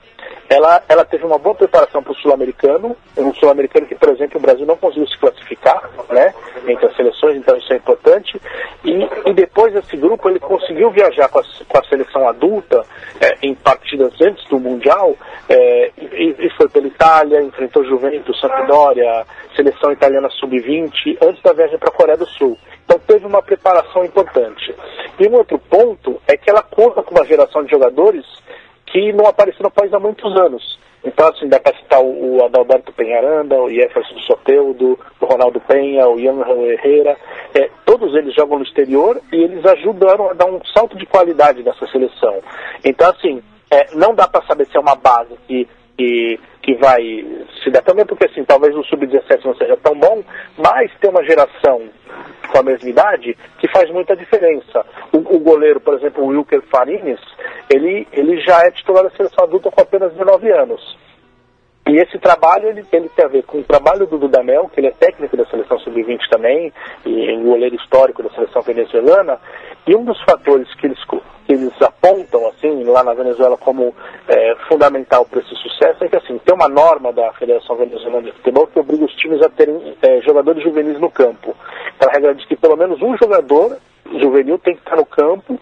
[0.49, 4.41] ela, ela teve uma boa preparação para o sul-americano, um sul-americano que, por exemplo, o
[4.41, 6.33] Brasil não conseguiu se classificar, né,
[6.67, 8.41] entre as seleções, então isso é importante,
[8.83, 12.83] e, e depois desse grupo ele conseguiu viajar com a, com a seleção adulta
[13.21, 15.15] é, em partidas antes do Mundial,
[15.47, 19.25] é, e, e, foi pela Itália, enfrentou Juventus, Sampdoria,
[19.55, 22.57] seleção italiana sub-20, antes da viagem para a Coreia do Sul.
[22.85, 24.73] Então teve uma preparação importante.
[25.19, 28.25] E um outro ponto é que ela conta com uma geração de jogadores
[28.91, 30.79] que não apareceu no país há muitos anos.
[31.03, 36.19] Então, assim, dá para citar o, Adalberto Penharanda, o Jefferson Soteudo, o Ronaldo Penha, o
[36.19, 37.15] Ian Herrera.
[37.53, 41.63] É, todos eles jogam no exterior e eles ajudaram a dar um salto de qualidade
[41.63, 42.41] nessa seleção.
[42.83, 45.67] Então, assim, é, não dá para saber se é uma base que,
[45.97, 47.01] que, que vai
[47.63, 50.21] se dar também, porque, assim, talvez o Sub-17 não seja tão bom,
[50.57, 51.81] mas tem uma geração
[52.49, 54.85] com a mesma idade que faz muita diferença.
[55.13, 57.19] O, o goleiro, por exemplo, o Wilker Farines,
[57.73, 60.97] ele, ele já é titular da seleção adulta com apenas 19 anos.
[61.87, 64.87] E esse trabalho ele, ele tem a ver com o trabalho do Dudamel, que ele
[64.87, 66.71] é técnico da seleção sub-20 também,
[67.03, 69.39] e goleiro histórico da seleção venezuelana,
[69.87, 73.95] e um dos fatores que eles, que eles apontam assim lá na Venezuela como
[74.27, 78.33] é, fundamental para esse sucesso é que assim tem uma norma da Federação Venezuelana de
[78.33, 81.55] Futebol que obriga os times a terem é, jogadores juvenis no campo.
[81.99, 83.77] Então, a regra diz que pelo menos um jogador
[84.21, 85.59] juvenil tem que estar no campo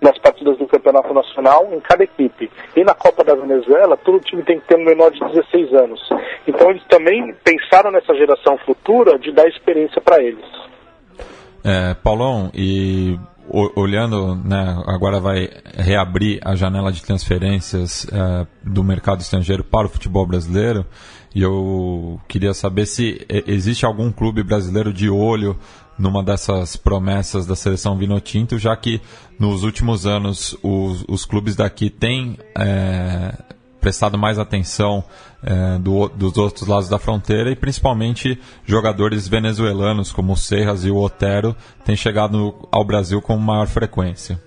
[0.00, 2.48] nas partidas do Campeonato Nacional em cada equipe.
[2.76, 6.00] E na Copa da Venezuela, todo time tem que ter um menor de 16 anos.
[6.46, 10.44] Então eles também pensaram nessa geração futura de dar experiência para eles.
[11.64, 13.18] É, Paulão, e
[13.74, 19.90] olhando, né, agora vai reabrir a janela de transferências é, do mercado estrangeiro para o
[19.90, 20.86] futebol brasileiro.
[21.34, 25.56] E eu queria saber se existe algum clube brasileiro de olho
[25.98, 29.00] numa dessas promessas da seleção Vinotinto, já que
[29.38, 33.34] nos últimos anos os, os clubes daqui têm é,
[33.80, 35.04] prestado mais atenção
[35.44, 40.90] é, do, dos outros lados da fronteira e principalmente jogadores venezuelanos como o Serras e
[40.90, 41.54] o Otero
[41.84, 44.40] têm chegado ao Brasil com maior frequência.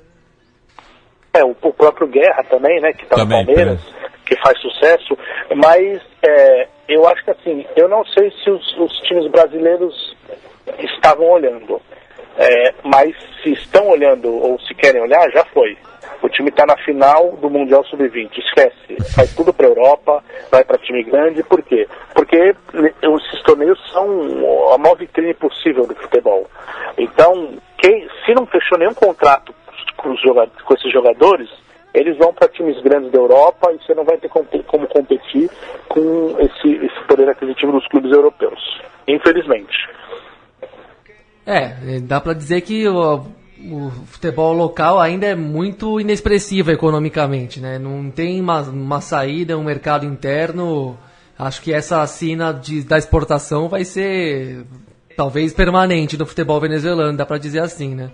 [1.33, 3.81] É, o, o próprio Guerra também, né, que está no Palmeiras.
[4.33, 5.17] Que faz sucesso,
[5.55, 10.15] mas é, eu acho que assim, eu não sei se os, os times brasileiros
[10.79, 11.81] estavam olhando.
[12.35, 15.77] É, mas se estão olhando ou se querem olhar, já foi.
[16.23, 18.39] O time está na final do Mundial Sub-20.
[18.39, 18.97] Esquece.
[19.15, 21.43] Vai tudo para a Europa, vai para time grande.
[21.43, 21.87] Por quê?
[22.15, 26.49] Porque esses torneios são a maior vitrine possível do futebol.
[26.97, 29.53] Então, quem, se não fechou nenhum contrato
[29.95, 31.49] com, com esses jogadores,
[31.93, 35.49] eles vão para times grandes da Europa e você não vai ter como competir
[35.87, 38.59] com esse, esse poder aquisitivo dos clubes europeus.
[39.07, 39.77] Infelizmente.
[41.45, 43.25] É, dá para dizer que o,
[43.71, 47.77] o, futebol local ainda é muito inexpressivo economicamente, né?
[47.77, 50.97] Não tem uma, uma saída, um mercado interno.
[51.37, 54.65] Acho que essa assina de, da exportação vai ser
[55.15, 58.09] talvez permanente no futebol venezuelano, dá para dizer assim, né?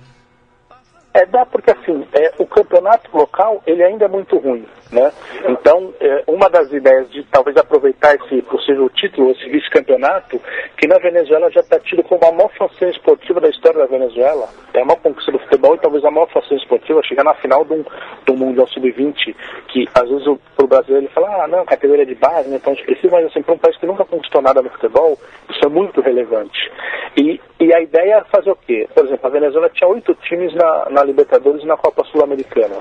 [1.14, 4.66] É, dá porque assim, é, o campeonato local ele ainda é muito ruim.
[4.92, 5.12] Né?
[5.48, 10.42] Então, é, uma das ideias de talvez aproveitar esse possível título, esse vice-campeonato,
[10.76, 14.50] que na Venezuela já está tido como a maior façanha esportiva da história da Venezuela,
[14.74, 17.64] é a maior conquista do futebol e talvez a maior façanha esportiva, chegar na final
[17.64, 17.86] do,
[18.26, 19.36] do Mundial Sub-20,
[19.68, 20.26] que às vezes
[20.56, 23.44] para o brasileiro ele fala, ah, não, categoria de base, né, tão expressivo, mas assim,
[23.44, 25.20] para um país que nunca conquistou nada no futebol,
[25.52, 26.72] isso é muito relevante.
[27.16, 28.88] E, e a ideia é fazer o quê?
[28.96, 32.78] Por exemplo, a Venezuela tinha oito times na, na Libertadores e na Copa Sul-Americana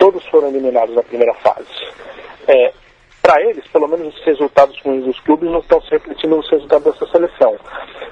[0.00, 1.68] todos foram eliminados na primeira fase.
[2.48, 2.72] É,
[3.22, 6.84] para eles, pelo menos os resultados ruins dos clubes não estão se refletindo nos resultados
[6.92, 7.56] dessa seleção.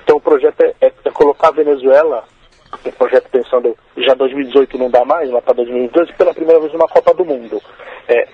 [0.05, 2.25] Então o projeto é, é, é colocar a Venezuela,
[2.85, 6.87] o projeto pensando já 2018 não dá mais, lá para 2022, pela primeira vez numa
[6.87, 7.61] Copa do Mundo.
[8.07, 8.29] É,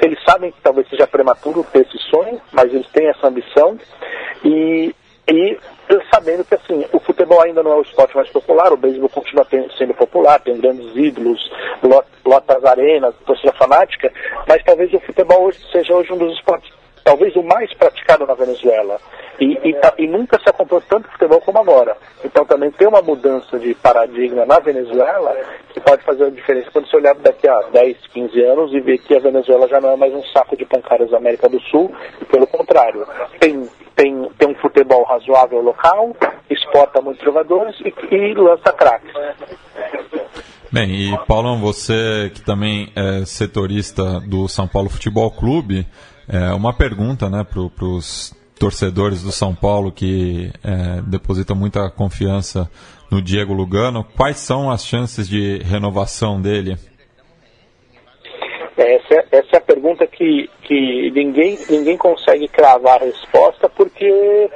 [0.00, 3.76] eles sabem que talvez seja prematuro ter esse sonho, mas eles têm essa ambição
[4.44, 4.94] e,
[5.28, 5.58] e
[6.12, 9.46] sabendo que assim, o futebol ainda não é o esporte mais popular, o beisebol continua
[9.76, 11.40] sendo popular, tem grandes ídolos,
[12.24, 14.12] lota as arenas, torcida fanática,
[14.46, 16.72] mas talvez o futebol hoje seja hoje um dos esportes
[17.06, 18.98] talvez o mais praticado na Venezuela.
[19.38, 21.96] E, e, tá, e, nunca se acompanhou tanto futebol como agora.
[22.24, 25.36] Então também tem uma mudança de paradigma na Venezuela
[25.72, 28.98] que pode fazer a diferença quando você olhar daqui a 10, 15 anos e ver
[28.98, 31.94] que a Venezuela já não é mais um saco de pancadas da América do Sul,
[32.20, 33.06] e pelo contrário,
[33.38, 36.14] tem, tem, tem um futebol razoável local,
[36.48, 39.12] exporta muitos jogadores e, e lança craques.
[40.70, 45.86] Bem, e Paulão, você que também é setorista do São Paulo Futebol Clube,
[46.28, 52.70] é uma pergunta né, para os torcedores do São Paulo que é, depositam muita confiança
[53.10, 54.04] no Diego Lugano.
[54.16, 56.76] Quais são as chances de renovação dele?
[58.76, 64.50] Essa é, essa é a pergunta que, que ninguém, ninguém consegue cravar a resposta porque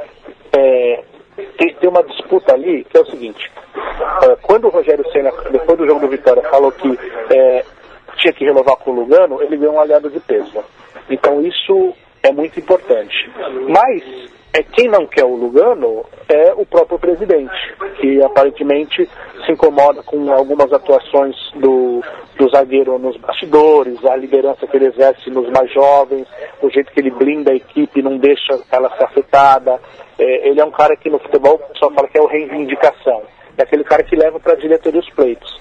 [0.52, 1.04] é,
[1.56, 3.50] tem, tem, uma disputa ali que é o seguinte.
[4.22, 6.98] É, quando o Rogério Senna, depois do jogo do Vitória, falou que
[7.30, 7.64] é,
[8.16, 10.62] tinha que renovar com o Lugano, ele deu um aliado de peso.
[11.08, 13.30] Então isso é muito importante.
[13.68, 17.52] Mas é quem não quer o Lugano é o próprio presidente,
[18.00, 19.08] que aparentemente
[19.44, 22.02] se incomoda com algumas atuações do,
[22.36, 26.26] do zagueiro nos bastidores, a liderança que ele exerce nos mais jovens,
[26.60, 29.80] o jeito que ele blinda a equipe, não deixa ela ser afetada.
[30.18, 33.22] É, ele é um cara que no futebol só fala que é o reivindicação.
[33.56, 35.60] É aquele cara que leva para a diretoria os pleitos.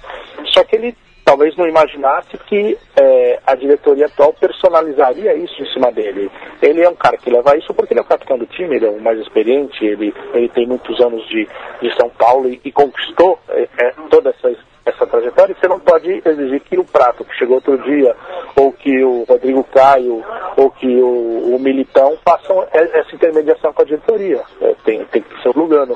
[0.53, 0.95] Só que ele
[1.29, 6.27] talvez não imaginasse que é, a diretoria atual personalizaria isso em cima dele.
[6.59, 8.87] Ele é um cara que leva isso porque ele é o capitão do time, ele
[8.87, 11.47] é o mais experiente, ele, ele tem muitos anos de,
[11.83, 15.55] de São Paulo e, e conquistou é, é, toda essa, essa trajetória.
[15.55, 18.15] Você não pode exigir que o Prato, que chegou outro dia,
[18.55, 20.25] ou que o Rodrigo Caio,
[20.57, 24.41] ou que o, o Militão façam essa intermediação com a diretoria.
[24.61, 25.95] É, tem, tem que ser o Lugano.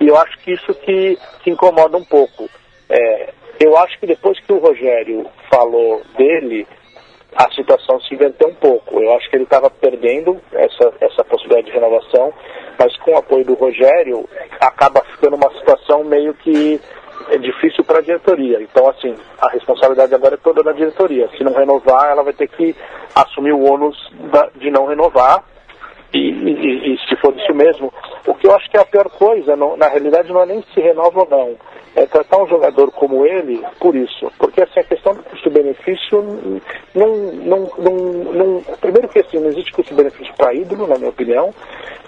[0.00, 2.48] E eu acho que isso que, que incomoda um pouco.
[2.88, 6.66] É, eu acho que depois que o Rogério falou dele,
[7.34, 9.00] a situação se inverteu um pouco.
[9.00, 12.32] Eu acho que ele estava perdendo essa, essa possibilidade de renovação,
[12.78, 14.28] mas com o apoio do Rogério,
[14.60, 16.80] acaba ficando uma situação meio que
[17.30, 18.62] é difícil para a diretoria.
[18.62, 21.28] Então, assim, a responsabilidade agora é toda da diretoria.
[21.36, 22.74] Se não renovar, ela vai ter que
[23.14, 23.96] assumir o ônus
[24.32, 25.44] da, de não renovar.
[26.14, 27.92] E, e, e, se for isso mesmo,
[28.26, 30.62] o que eu acho que é a pior coisa, não, na realidade, não é nem
[30.72, 31.56] se renova ou não
[31.98, 34.30] é tratar um jogador como ele por isso.
[34.38, 36.22] Porque assim, a questão do custo-benefício
[36.94, 37.94] não, não, não,
[38.32, 41.52] não, Primeiro que assim, não existe custo-benefício para ídolo, na minha opinião.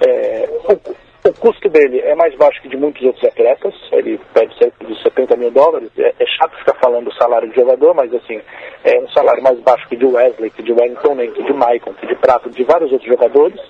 [0.06, 4.56] É, o, o, custo dele é mais baixo que de muitos outros atletas, ele pede
[4.56, 5.90] cerca de 70 mil dólares.
[5.98, 8.40] É, é chato ficar falando do salário de jogador, mas assim,
[8.84, 12.06] é um salário mais baixo que de Wesley, que de Wellington, que de Maicon, que
[12.06, 13.60] de Prato, de vários outros jogadores.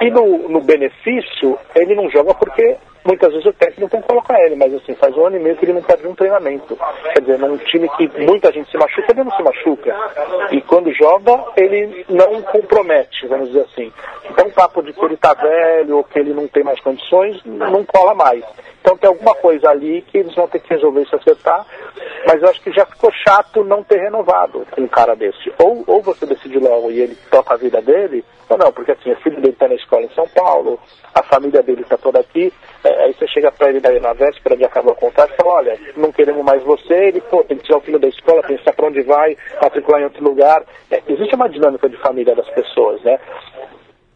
[0.00, 4.56] E no, no benefício, ele não joga porque muitas vezes o técnico não colocar ele,
[4.56, 6.78] mas assim, faz um ano e meio que ele não perde um treinamento.
[7.12, 9.96] Quer dizer, num time que muita gente se machuca, ele não se machuca.
[10.50, 13.92] E quando joga, ele não compromete, vamos dizer assim.
[14.30, 17.40] Então o papo de que ele está velho ou que ele não tem mais condições,
[17.44, 18.44] não cola mais.
[18.80, 21.64] Então tem alguma coisa ali que eles vão ter que resolver se acertar,
[22.26, 25.52] mas eu acho que já ficou chato não ter renovado um cara desse.
[25.58, 29.12] Ou, ou você decide logo e ele toca a vida dele, ou não, porque assim,
[29.12, 30.78] o filho dele está na escola em São Paulo,
[31.14, 32.52] a família dele está toda aqui,
[32.84, 35.54] é, aí você chega para ele daí na véspera de acabar o contrato e fala,
[35.54, 38.72] olha, não queremos mais você, ele pô, tem que tirar o filho da escola, pensar
[38.72, 40.62] para onde vai, matricular em outro lugar.
[40.90, 43.18] É, existe uma dinâmica de família das pessoas, né?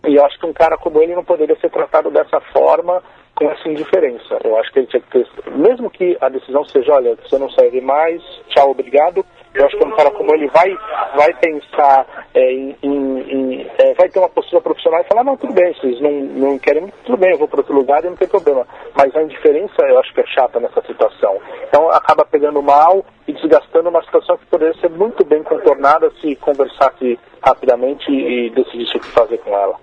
[0.07, 3.03] E eu acho que um cara como ele não poderia ser tratado dessa forma,
[3.37, 4.39] com essa indiferença.
[4.43, 7.51] Eu acho que ele tinha que ter, mesmo que a decisão seja, olha, você não
[7.51, 9.24] serve mais, tchau, obrigado,
[9.57, 10.77] eu acho que um cara como ele vai,
[11.17, 15.53] vai pensar é, em, em é, vai ter uma postura profissional e falar, não, tudo
[15.53, 18.29] bem, vocês não, não querem, tudo bem, eu vou para outro lugar e não tem
[18.29, 18.67] problema.
[18.95, 21.39] Mas a indiferença eu acho que é chata nessa situação.
[21.69, 26.37] Então acaba pegando mal e desgastando uma situação que poderia ser muito bem contornada se
[26.37, 29.77] conversasse rapidamente e decidisse o que fazer com ela.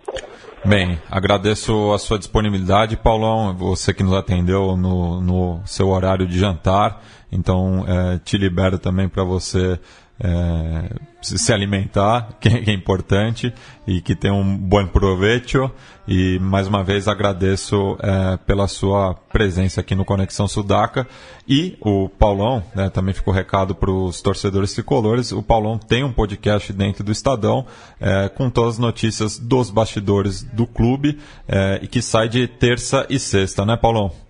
[0.66, 6.40] Bem, agradeço a sua disponibilidade, Paulão, você que nos atendeu no, no seu horário de
[6.40, 7.02] jantar.
[7.34, 9.80] Então, é, te libero também para você
[10.20, 10.90] é,
[11.22, 13.54] se alimentar, que é importante,
[13.88, 15.70] e que tenha um bom proveito.
[16.08, 21.08] E mais uma vez agradeço é, pela sua presença aqui no Conexão Sudaca.
[21.48, 25.32] E o Paulão, né, também ficou recado para os torcedores tricolores.
[25.32, 27.66] O Paulão tem um podcast dentro do Estadão
[28.00, 33.06] é, com todas as notícias dos bastidores do clube é, e que sai de terça
[33.10, 34.23] e sexta, né, Paulão?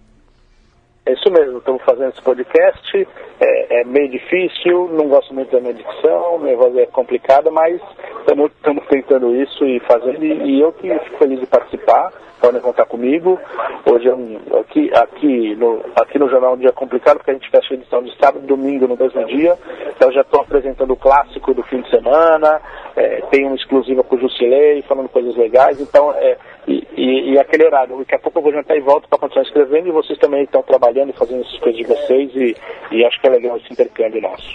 [1.06, 3.08] É isso mesmo, estamos fazendo esse podcast.
[3.38, 7.82] É, é, meio difícil, não gosto muito da minha dicção, minha voz é complicada, mas
[8.22, 8.49] estamos
[8.88, 10.24] tentando isso e fazendo.
[10.24, 12.10] E, e, eu que fico feliz de participar.
[12.39, 13.39] Podem contar comigo.
[13.86, 17.34] Hoje é um, aqui, aqui, no, aqui no jornal é um dia complicado, porque a
[17.34, 19.58] gente fecha a edição de sábado e domingo no mesmo dia.
[19.95, 22.62] Então já estou apresentando o clássico do fim de semana,
[22.97, 25.80] é, tem uma exclusiva com o Jusilei, falando coisas legais.
[25.80, 26.38] Então, é,
[26.68, 27.97] e, e, e, aquele horário.
[27.97, 30.62] Daqui a pouco eu vou jantar e volto para continuar escrevendo e vocês também estão
[30.62, 32.56] trabalhando e fazendo essas coisas de vocês e,
[32.91, 34.48] e acho que é legal esse intercâmbio nosso.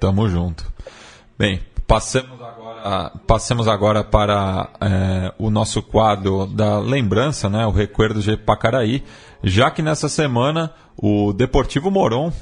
[0.00, 0.64] Tamo junto.
[1.38, 8.20] Bem, passemos agora, passemos agora para é, o nosso quadro da lembrança, né, o Recuerdo
[8.20, 9.02] de Pacaraí,
[9.42, 12.32] já que nessa semana o Deportivo Moron,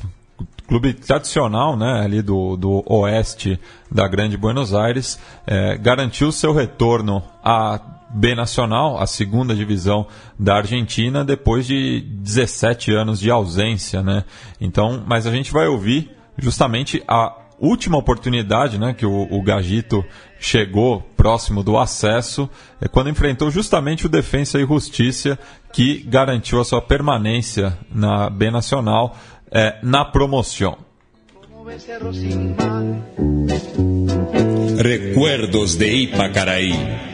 [0.67, 7.23] clube tradicional né, ali do, do oeste da Grande Buenos Aires, é, garantiu seu retorno
[7.43, 7.79] à
[8.15, 10.07] B Nacional, a segunda divisão
[10.39, 14.25] da Argentina, depois de 17 anos de ausência, né?
[14.61, 20.05] Então, mas a gente vai ouvir justamente a última oportunidade, né, que o, o Gagito
[20.39, 22.49] chegou próximo do acesso,
[22.81, 25.39] é quando enfrentou justamente o Defensa e Justiça,
[25.73, 29.17] que garantiu a sua permanência na B Nacional
[29.51, 30.79] é, na promoção.
[34.83, 37.14] Recuerdos de Ipacaraí.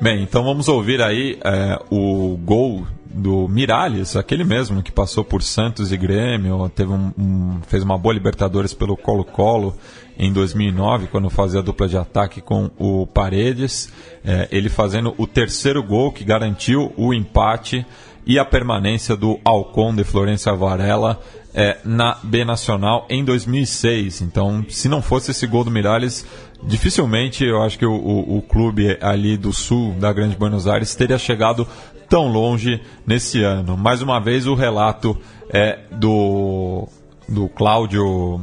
[0.00, 5.42] Bem, então vamos ouvir aí é, o gol do Miralles, aquele mesmo que passou por
[5.42, 9.76] Santos e Grêmio, teve um, um, fez uma boa Libertadores pelo Colo-Colo
[10.18, 13.88] em 2009, quando fazia a dupla de ataque com o Paredes.
[14.24, 17.86] É, ele fazendo o terceiro gol que garantiu o empate
[18.26, 21.20] e a permanência do Alcon de Florença Varela
[21.54, 24.22] é, na B Nacional em 2006.
[24.22, 26.26] Então, se não fosse esse gol do Miralles,
[26.62, 30.94] dificilmente eu acho que o, o, o, clube ali do sul da Grande Buenos Aires
[30.94, 31.66] teria chegado
[32.08, 33.76] tão longe nesse ano.
[33.76, 35.18] Mais uma vez o relato
[35.50, 36.88] é do
[37.28, 38.40] do Cláudio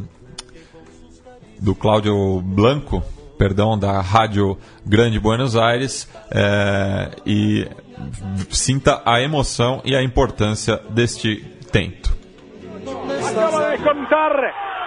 [1.60, 3.04] do Cláudio Blanco,
[3.38, 7.68] perdão, da Rádio Grande Buenos Aires é, e
[8.50, 11.38] sinta a emoção e a importância deste
[11.72, 12.12] tento.
[13.30, 14.32] Acaba de contar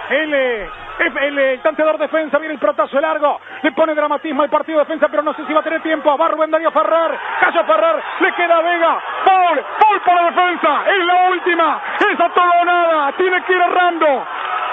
[0.09, 5.07] ele El, el, tanteador defensa, viene el protazo largo, le pone dramatismo al partido defensa,
[5.09, 6.17] pero no sé si va a tener tiempo.
[6.17, 11.29] Va Rubén Darío Ferrer, cayó Ferrer, le queda Vega, Paul, Paul para defensa, es la
[11.29, 14.25] última, es a todo o nada, tiene que ir errando.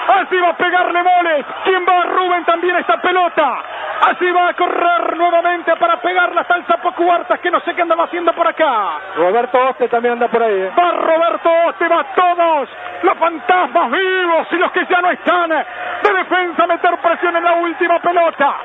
[0.07, 1.45] Así va a pegarle moles.
[1.63, 2.03] ¿Quién va?
[2.03, 3.63] Rubén también esta pelota.
[4.01, 7.83] Así va a correr nuevamente para pegarla hasta el Zapo Cuartas, que no sé qué
[7.83, 8.99] andaba haciendo por acá.
[9.15, 10.61] Roberto Oste también anda por ahí.
[10.61, 10.71] ¿eh?
[10.77, 12.69] Va Roberto Oste, va todos.
[13.01, 15.51] Los fantasmas vivos y los que ya no están.
[16.03, 18.55] De defensa meter presión en la última pelota.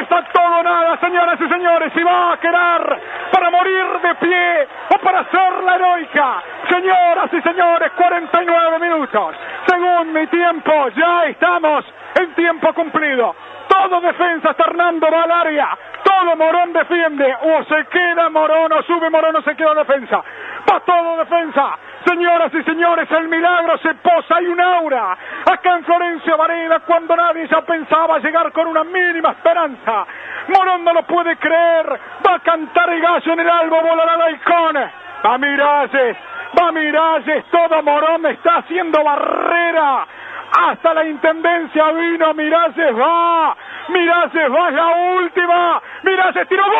[0.00, 1.92] Está todo nada, señoras y señores.
[1.94, 6.42] Y va a quedar para morir de pie o para hacer la heroica.
[6.68, 9.36] Señoras y señores, 49 minutos.
[9.66, 11.84] Según mi tiempo, ya estamos
[12.20, 13.34] en tiempo cumplido.
[13.68, 15.68] Todo defensa está Hernando va al área.
[16.02, 17.36] Todo Morón defiende.
[17.42, 20.22] O se queda Morón o sube Morón o se queda defensa.
[20.70, 21.78] Va todo defensa.
[22.06, 25.16] Señoras y señores, el milagro se posa, hay un aura.
[25.50, 30.06] Acá en Florencia Varela, cuando nadie ya pensaba llegar con una mínima esperanza.
[30.48, 31.86] Morón no lo puede creer.
[32.26, 34.92] Va a cantar el gallo en el albo, volará la icona.
[35.24, 36.16] Va Miralles,
[36.58, 40.06] va Miralles, todo Morón está haciendo barrera.
[40.50, 43.56] Hasta la intendencia vino, Miralles va.
[43.88, 45.82] Miralles va, es la última.
[46.02, 46.78] Miralles tiró gol.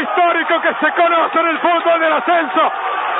[0.00, 2.62] Histórico que se conoce en el fútbol del ascenso.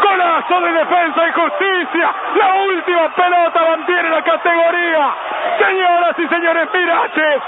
[0.03, 2.15] Golazo de defensa y justicia.
[2.37, 5.15] La última pelota mantiene la categoría.
[5.59, 7.43] Señoras y señores, Miraches.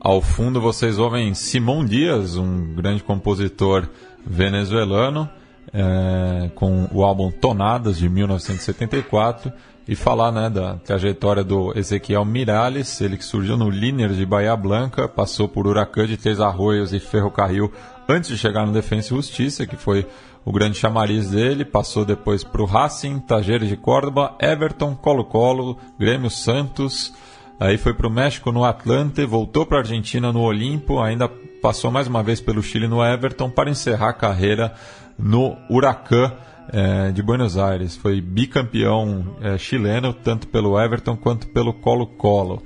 [0.00, 3.88] Ao fundo vocês ouvem Simão Dias, um grande compositor
[4.24, 5.28] venezuelano,
[5.72, 9.52] é, com o álbum Tonadas de 1974
[9.88, 14.56] e falar né, da trajetória do Ezequiel Miralles, ele que surgiu no Liniers de Bahia
[14.56, 17.72] Blanca, passou por Huracan de Três Arroios e Ferrocarril
[18.08, 20.06] antes de chegar no Defensa e Justiça, que foi
[20.44, 26.30] o grande chamariz dele, passou depois para o Racing, Tajeres de Córdoba, Everton, Colo-Colo, Grêmio
[26.30, 27.14] Santos,
[27.58, 31.28] aí foi para o México no Atlante, voltou para a Argentina no Olimpo, ainda
[31.62, 34.74] passou mais uma vez pelo Chile no Everton para encerrar a carreira
[35.18, 36.32] no Huracan
[36.72, 37.96] é, de Buenos Aires.
[37.96, 42.62] Foi bicampeão é, chileno, tanto pelo Everton quanto pelo Colo-Colo.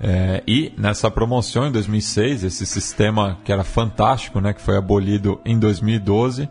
[0.00, 5.40] É, e nessa promoção em 2006, esse sistema que era fantástico, né, que foi abolido
[5.44, 6.48] em 2012,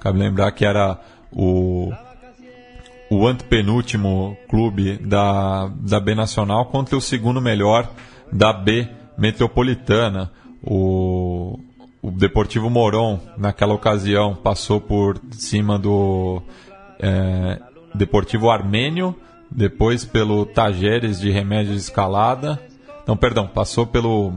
[0.00, 0.98] cabe lembrar que era
[1.30, 1.92] o,
[3.10, 7.90] o antepenúltimo clube da, da B Nacional contra o segundo melhor
[8.32, 10.32] da B Metropolitana.
[10.62, 11.60] O,
[12.06, 16.40] o Deportivo Moron, naquela ocasião, passou por cima do
[17.00, 17.60] é,
[17.92, 19.12] Deportivo Armênio,
[19.50, 22.62] depois pelo Tajeres de Remédio de Escalada.
[23.08, 24.32] Não, perdão, passou pelo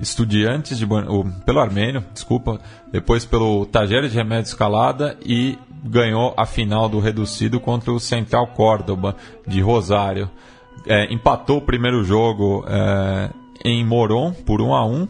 [0.00, 2.60] Estudiantes de o, pelo Armênio, desculpa,
[2.92, 8.46] depois pelo Tajeres de Remédio Escalada e ganhou a final do reducido contra o Central
[8.48, 10.30] Córdoba de Rosário.
[10.86, 13.28] É, empatou o primeiro jogo é,
[13.64, 15.08] em Moron por 1 a 1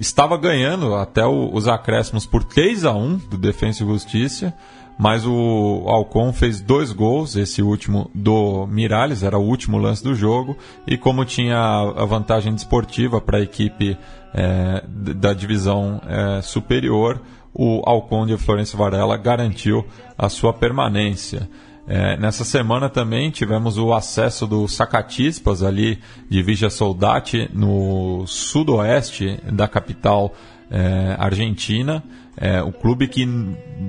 [0.00, 4.54] estava ganhando até o, os acréscimos por 3 a 1 do Defensa e Justiça,
[4.98, 10.14] mas o Alcon fez dois gols, esse último do Miralles, era o último lance do
[10.14, 13.96] jogo, e como tinha a vantagem desportiva para a equipe
[14.34, 17.20] é, da divisão é, superior,
[17.52, 19.84] o Alcon de Florencio Varela garantiu
[20.16, 21.48] a sua permanência.
[21.92, 29.40] É, nessa semana também tivemos o acesso do Sacatispas ali de Vigia Soldati no sudoeste
[29.52, 30.32] da capital
[30.70, 32.00] é, argentina.
[32.36, 33.26] É, o clube que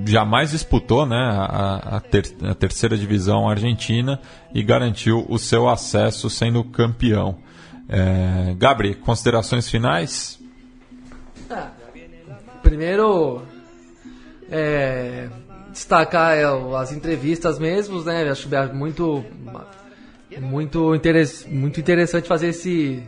[0.04, 4.18] jamais disputou né, a, a, ter, a, terceira divisão argentina
[4.52, 7.38] e garantiu o seu acesso sendo campeão.
[7.88, 10.40] É, Gabri, considerações finais?
[11.48, 11.70] Ah,
[12.64, 13.42] primeiro,
[14.50, 15.28] é,
[15.72, 16.44] destacar é,
[16.76, 18.28] as entrevistas mesmo, né?
[18.30, 19.24] Acho muito
[20.40, 23.02] muito, interess, muito interessante fazer esse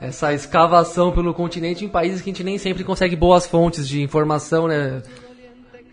[0.00, 4.00] essa escavação pelo continente em países que a gente nem sempre consegue boas fontes de
[4.02, 5.02] informação, né?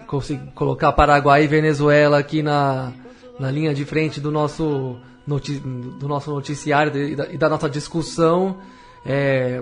[0.08, 2.94] Conseguir colocar Paraguai e Venezuela aqui na,
[3.38, 7.70] na linha de frente do nosso, noti do nosso noticiário e da, e da nossa
[7.70, 8.58] discussão
[9.06, 9.62] é,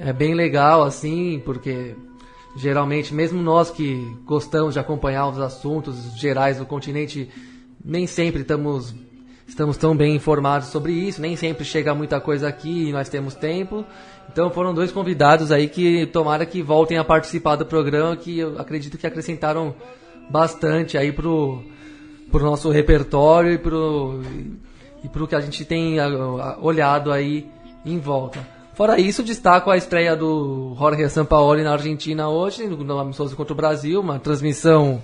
[0.00, 1.96] é bem legal, assim, porque
[2.56, 7.28] Geralmente, mesmo nós que gostamos de acompanhar os assuntos gerais do continente,
[7.84, 8.94] nem sempre estamos,
[9.46, 13.34] estamos tão bem informados sobre isso, nem sempre chega muita coisa aqui e nós temos
[13.34, 13.84] tempo.
[14.32, 18.58] Então foram dois convidados aí que tomara que voltem a participar do programa, que eu
[18.58, 19.74] acredito que acrescentaram
[20.30, 21.62] bastante aí pro,
[22.32, 24.22] pro nosso repertório e pro,
[25.04, 25.96] e pro que a gente tem
[26.62, 27.46] olhado aí
[27.84, 28.55] em volta.
[28.76, 33.56] Fora isso, destaco a estreia do Jorge Sampaoli na Argentina hoje, no amistoso contra o
[33.56, 35.02] Brasil, uma transmissão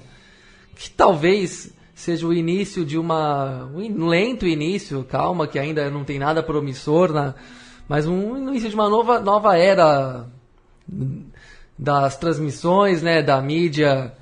[0.77, 6.19] que talvez seja o início de uma um lento início, calma, que ainda não tem
[6.19, 7.35] nada promissor, na,
[7.89, 10.27] mas um início de uma nova nova era
[11.79, 14.13] das transmissões, né, da mídia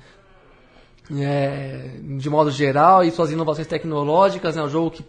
[1.13, 5.03] é, de modo geral e suas inovações tecnológicas, né, um jogo que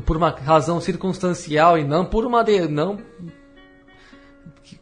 [0.00, 2.98] por uma razão circunstancial e não por uma de, não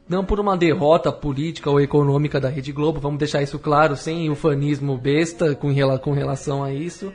[0.09, 4.31] não por uma derrota política ou econômica da Rede Globo, vamos deixar isso claro, sem
[4.31, 7.12] ufanismo besta com, com relação a isso.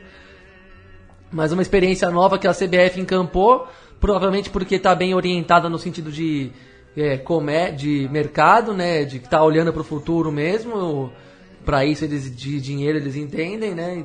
[1.30, 3.68] Mas uma experiência nova que a CBF encampou,
[4.00, 6.50] provavelmente porque está bem orientada no sentido de,
[6.96, 11.12] é, comé de mercado, né, de estar tá olhando para o futuro mesmo.
[11.64, 14.04] Para isso eles de dinheiro eles entendem, né?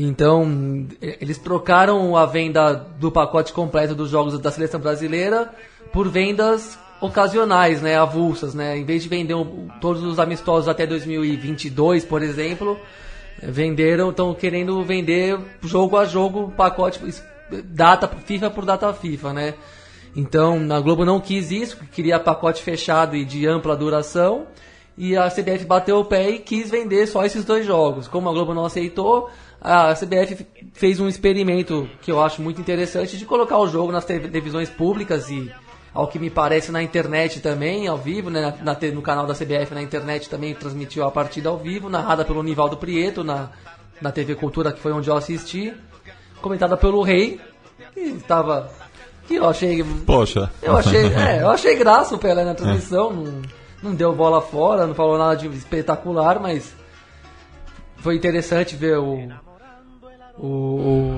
[0.00, 5.52] Então, eles trocaram a venda do pacote completo dos jogos da seleção brasileira
[5.92, 8.78] por vendas ocasionais, né, avulsas, né?
[8.78, 9.34] Em vez de vender
[9.80, 12.78] todos os amistosos até 2022, por exemplo,
[13.42, 17.00] venderam, estão querendo vender jogo a jogo, pacote
[17.64, 19.54] data FIFA por data FIFA, né?
[20.14, 24.46] Então, a Globo não quis isso, queria pacote fechado e de ampla duração.
[25.00, 28.08] E a CBF bateu o pé e quis vender só esses dois jogos.
[28.08, 29.30] Como a Globo não aceitou,
[29.60, 34.04] a CBF fez um experimento que eu acho muito interessante de colocar o jogo nas
[34.04, 35.52] televisões públicas e,
[35.92, 39.74] ao que me parece, na internet também, ao vivo, né, na, no canal da CBF
[39.74, 43.50] na internet também transmitiu a partida ao vivo, narrada pelo Nivaldo Prieto na,
[44.00, 45.74] na TV Cultura, que foi onde eu assisti,
[46.40, 47.40] comentada pelo Rei,
[47.92, 48.70] que estava.
[49.26, 49.82] que eu achei.
[50.06, 50.52] Poxa.
[50.62, 53.14] Eu achei, é, eu achei graça o Pelé na transmissão, é.
[53.14, 53.42] não,
[53.82, 56.72] não deu bola fora, não falou nada de espetacular, mas
[57.96, 59.28] foi interessante ver o,
[60.38, 61.14] o,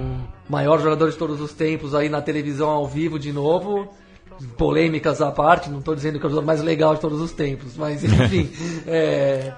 [0.48, 3.88] maior jogador de todos os tempos aí na televisão ao vivo de novo.
[4.56, 7.30] Polêmicas à parte, não estou dizendo que é o jogador mais legal de todos os
[7.30, 8.50] tempos, mas enfim.
[8.88, 9.52] é,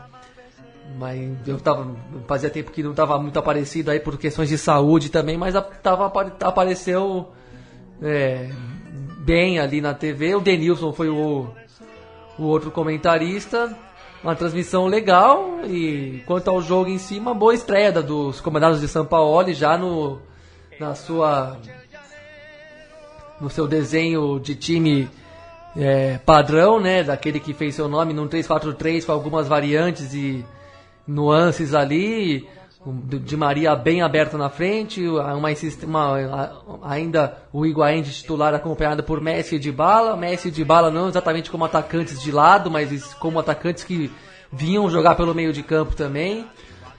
[0.98, 1.94] mas eu tava,
[2.26, 6.06] fazia tempo que não estava muito aparecido aí por questões de saúde também, mas tava,
[6.06, 7.28] apare- apareceu
[8.02, 8.50] é,
[9.18, 10.34] bem ali na TV.
[10.34, 11.46] O Denilson foi o,
[12.36, 13.76] o outro comentarista.
[14.22, 18.86] Uma transmissão legal e quanto ao jogo em si, uma boa estreia dos comandados de
[18.86, 20.20] São Paulo já no,
[20.78, 21.58] na sua
[23.40, 25.10] no seu desenho de time
[25.76, 30.44] é, padrão, né, daquele que fez seu nome num 3-4-3 com algumas variantes e
[31.04, 32.48] nuances ali,
[32.84, 39.20] de Maria bem aberto na frente, uma, uma- ainda o Higuaín de titular acompanhado por
[39.20, 43.84] Messi de Bala, Messi de Bala não exatamente como atacantes de lado, mas como atacantes
[43.84, 44.10] que
[44.52, 46.44] vinham jogar pelo meio de campo também.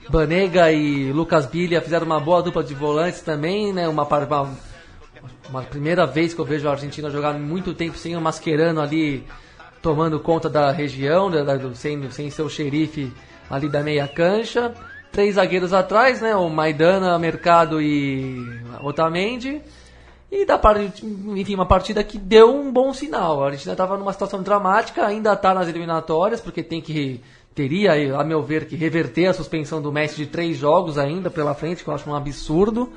[0.08, 3.86] Banega e Lucas Bilha fizeram uma boa dupla de volantes também, né?
[3.88, 4.50] Uma, uma,
[5.50, 9.24] uma primeira vez que eu vejo a Argentina jogar muito tempo sem o Mascherano ali
[9.82, 13.12] tomando conta da região, da- da- sem, sem ser o xerife
[13.50, 14.72] ali da meia cancha.
[15.14, 16.34] Três zagueiros atrás, né?
[16.34, 18.34] O Maidana, Mercado e
[18.82, 19.62] Otamendi.
[20.28, 23.40] E da parte, enfim, uma partida que deu um bom sinal.
[23.40, 27.20] A Argentina estava numa situação dramática, ainda está nas eliminatórias, porque tem que
[27.54, 31.54] teria, a meu ver, que reverter a suspensão do Messi de três jogos ainda pela
[31.54, 32.92] frente, que eu acho um absurdo.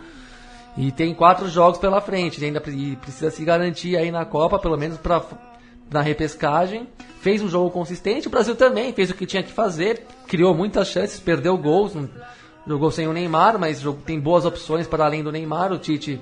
[0.76, 4.76] E tem quatro jogos pela frente, ainda pre- precisa se garantir aí na Copa, pelo
[4.76, 5.22] menos para
[5.90, 6.88] na repescagem.
[7.22, 10.88] Fez um jogo consistente, o Brasil também fez o que tinha que fazer, criou muitas
[10.88, 11.94] chances, perdeu gols,
[12.66, 15.74] jogou sem o Neymar, mas tem boas opções para além do Neymar.
[15.74, 16.22] O Tite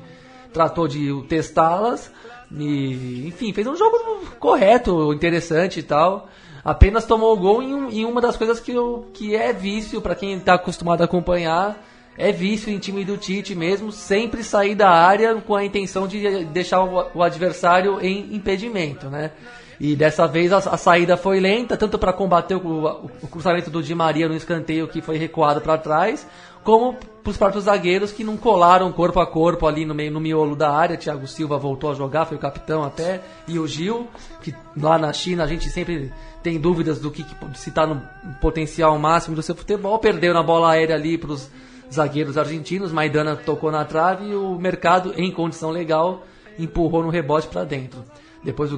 [0.54, 2.12] tratou de testá-las
[2.52, 3.98] e, enfim, fez um jogo
[4.40, 6.30] correto, interessante e tal.
[6.64, 10.16] Apenas tomou o gol em, em uma das coisas que, eu, que é vício para
[10.16, 11.78] quem está acostumado a acompanhar.
[12.18, 16.46] É vício em time do Tite mesmo, sempre sair da área com a intenção de
[16.46, 19.32] deixar o, adversário em impedimento, né?
[19.78, 23.70] E dessa vez a, a saída foi lenta, tanto para combater o, o- o cruzamento
[23.70, 26.26] do Di Maria no escanteio que foi recuado para trás,
[26.64, 30.22] como para os próprios zagueiros que não colaram corpo a corpo ali no meio no
[30.22, 30.96] miolo da área.
[30.96, 34.08] Thiago Silva voltou a jogar, foi o capitão até, e o Gil,
[34.42, 38.02] que lá na China a gente sempre tem dúvidas do que, que se está no
[38.40, 41.50] potencial máximo do seu futebol, perdeu na bola aérea ali para os
[41.92, 46.26] zagueiros argentinos, Maidana tocou na trave e o mercado, em condição legal,
[46.58, 48.04] empurrou no rebote para dentro.
[48.44, 48.78] Depois, o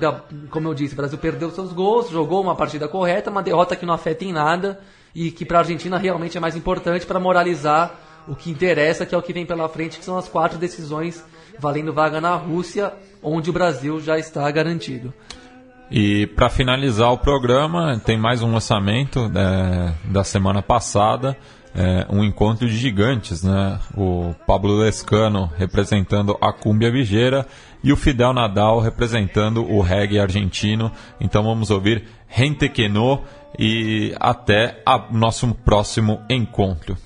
[0.50, 3.86] como eu disse, o Brasil perdeu seus gols, jogou uma partida correta, uma derrota que
[3.86, 4.80] não afeta em nada
[5.14, 7.94] e que para a Argentina realmente é mais importante para moralizar
[8.28, 11.24] o que interessa, que é o que vem pela frente, que são as quatro decisões
[11.60, 15.14] valendo vaga na Rússia, onde o Brasil já está garantido.
[15.90, 21.38] E para finalizar o programa, tem mais um lançamento é, da semana passada,
[21.78, 23.80] é, um encontro de gigantes, né?
[23.96, 27.46] O Pablo Lescano representando a Cúmbia Vigeira
[27.84, 30.92] e o Fidel Nadal representando o reggae argentino.
[31.22, 32.04] Então vamos ouvir
[32.36, 33.22] Gente que no
[33.58, 36.98] e até o nosso próximo encontro.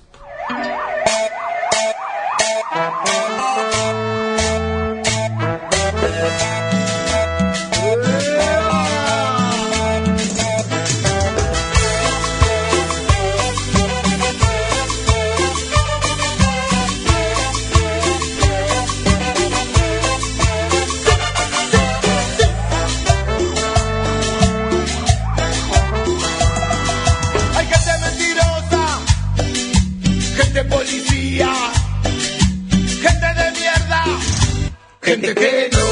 [35.01, 35.85] Gente que no,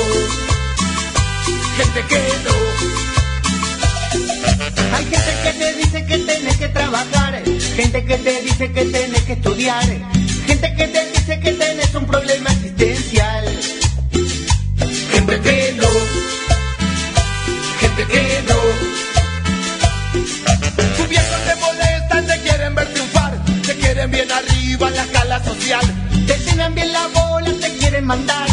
[1.78, 2.56] gente que no.
[4.96, 7.44] Hay gente que te dice que tienes que trabajar,
[7.76, 9.84] gente que te dice que tienes que estudiar,
[10.46, 13.46] gente que te dice que tienes un problema existencial.
[15.12, 15.90] Gente que no,
[17.80, 18.56] gente que no.
[20.98, 25.44] Tus viejos te molestan, te quieren ver triunfar, te quieren bien arriba en la escala
[25.44, 25.86] social.
[26.26, 28.49] Te tienen bien la bola, te quieren mandar,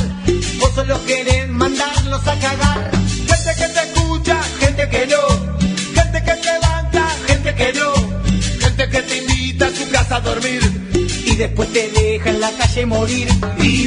[2.32, 2.90] a cagar.
[2.92, 5.22] Gente que te escucha, Gente que no,
[5.94, 7.94] gente que te banca, gente que no,
[8.60, 10.62] gente que te invita a su casa a dormir.
[10.94, 13.28] y después te deja en la calle morir.
[13.60, 13.86] ¿Y.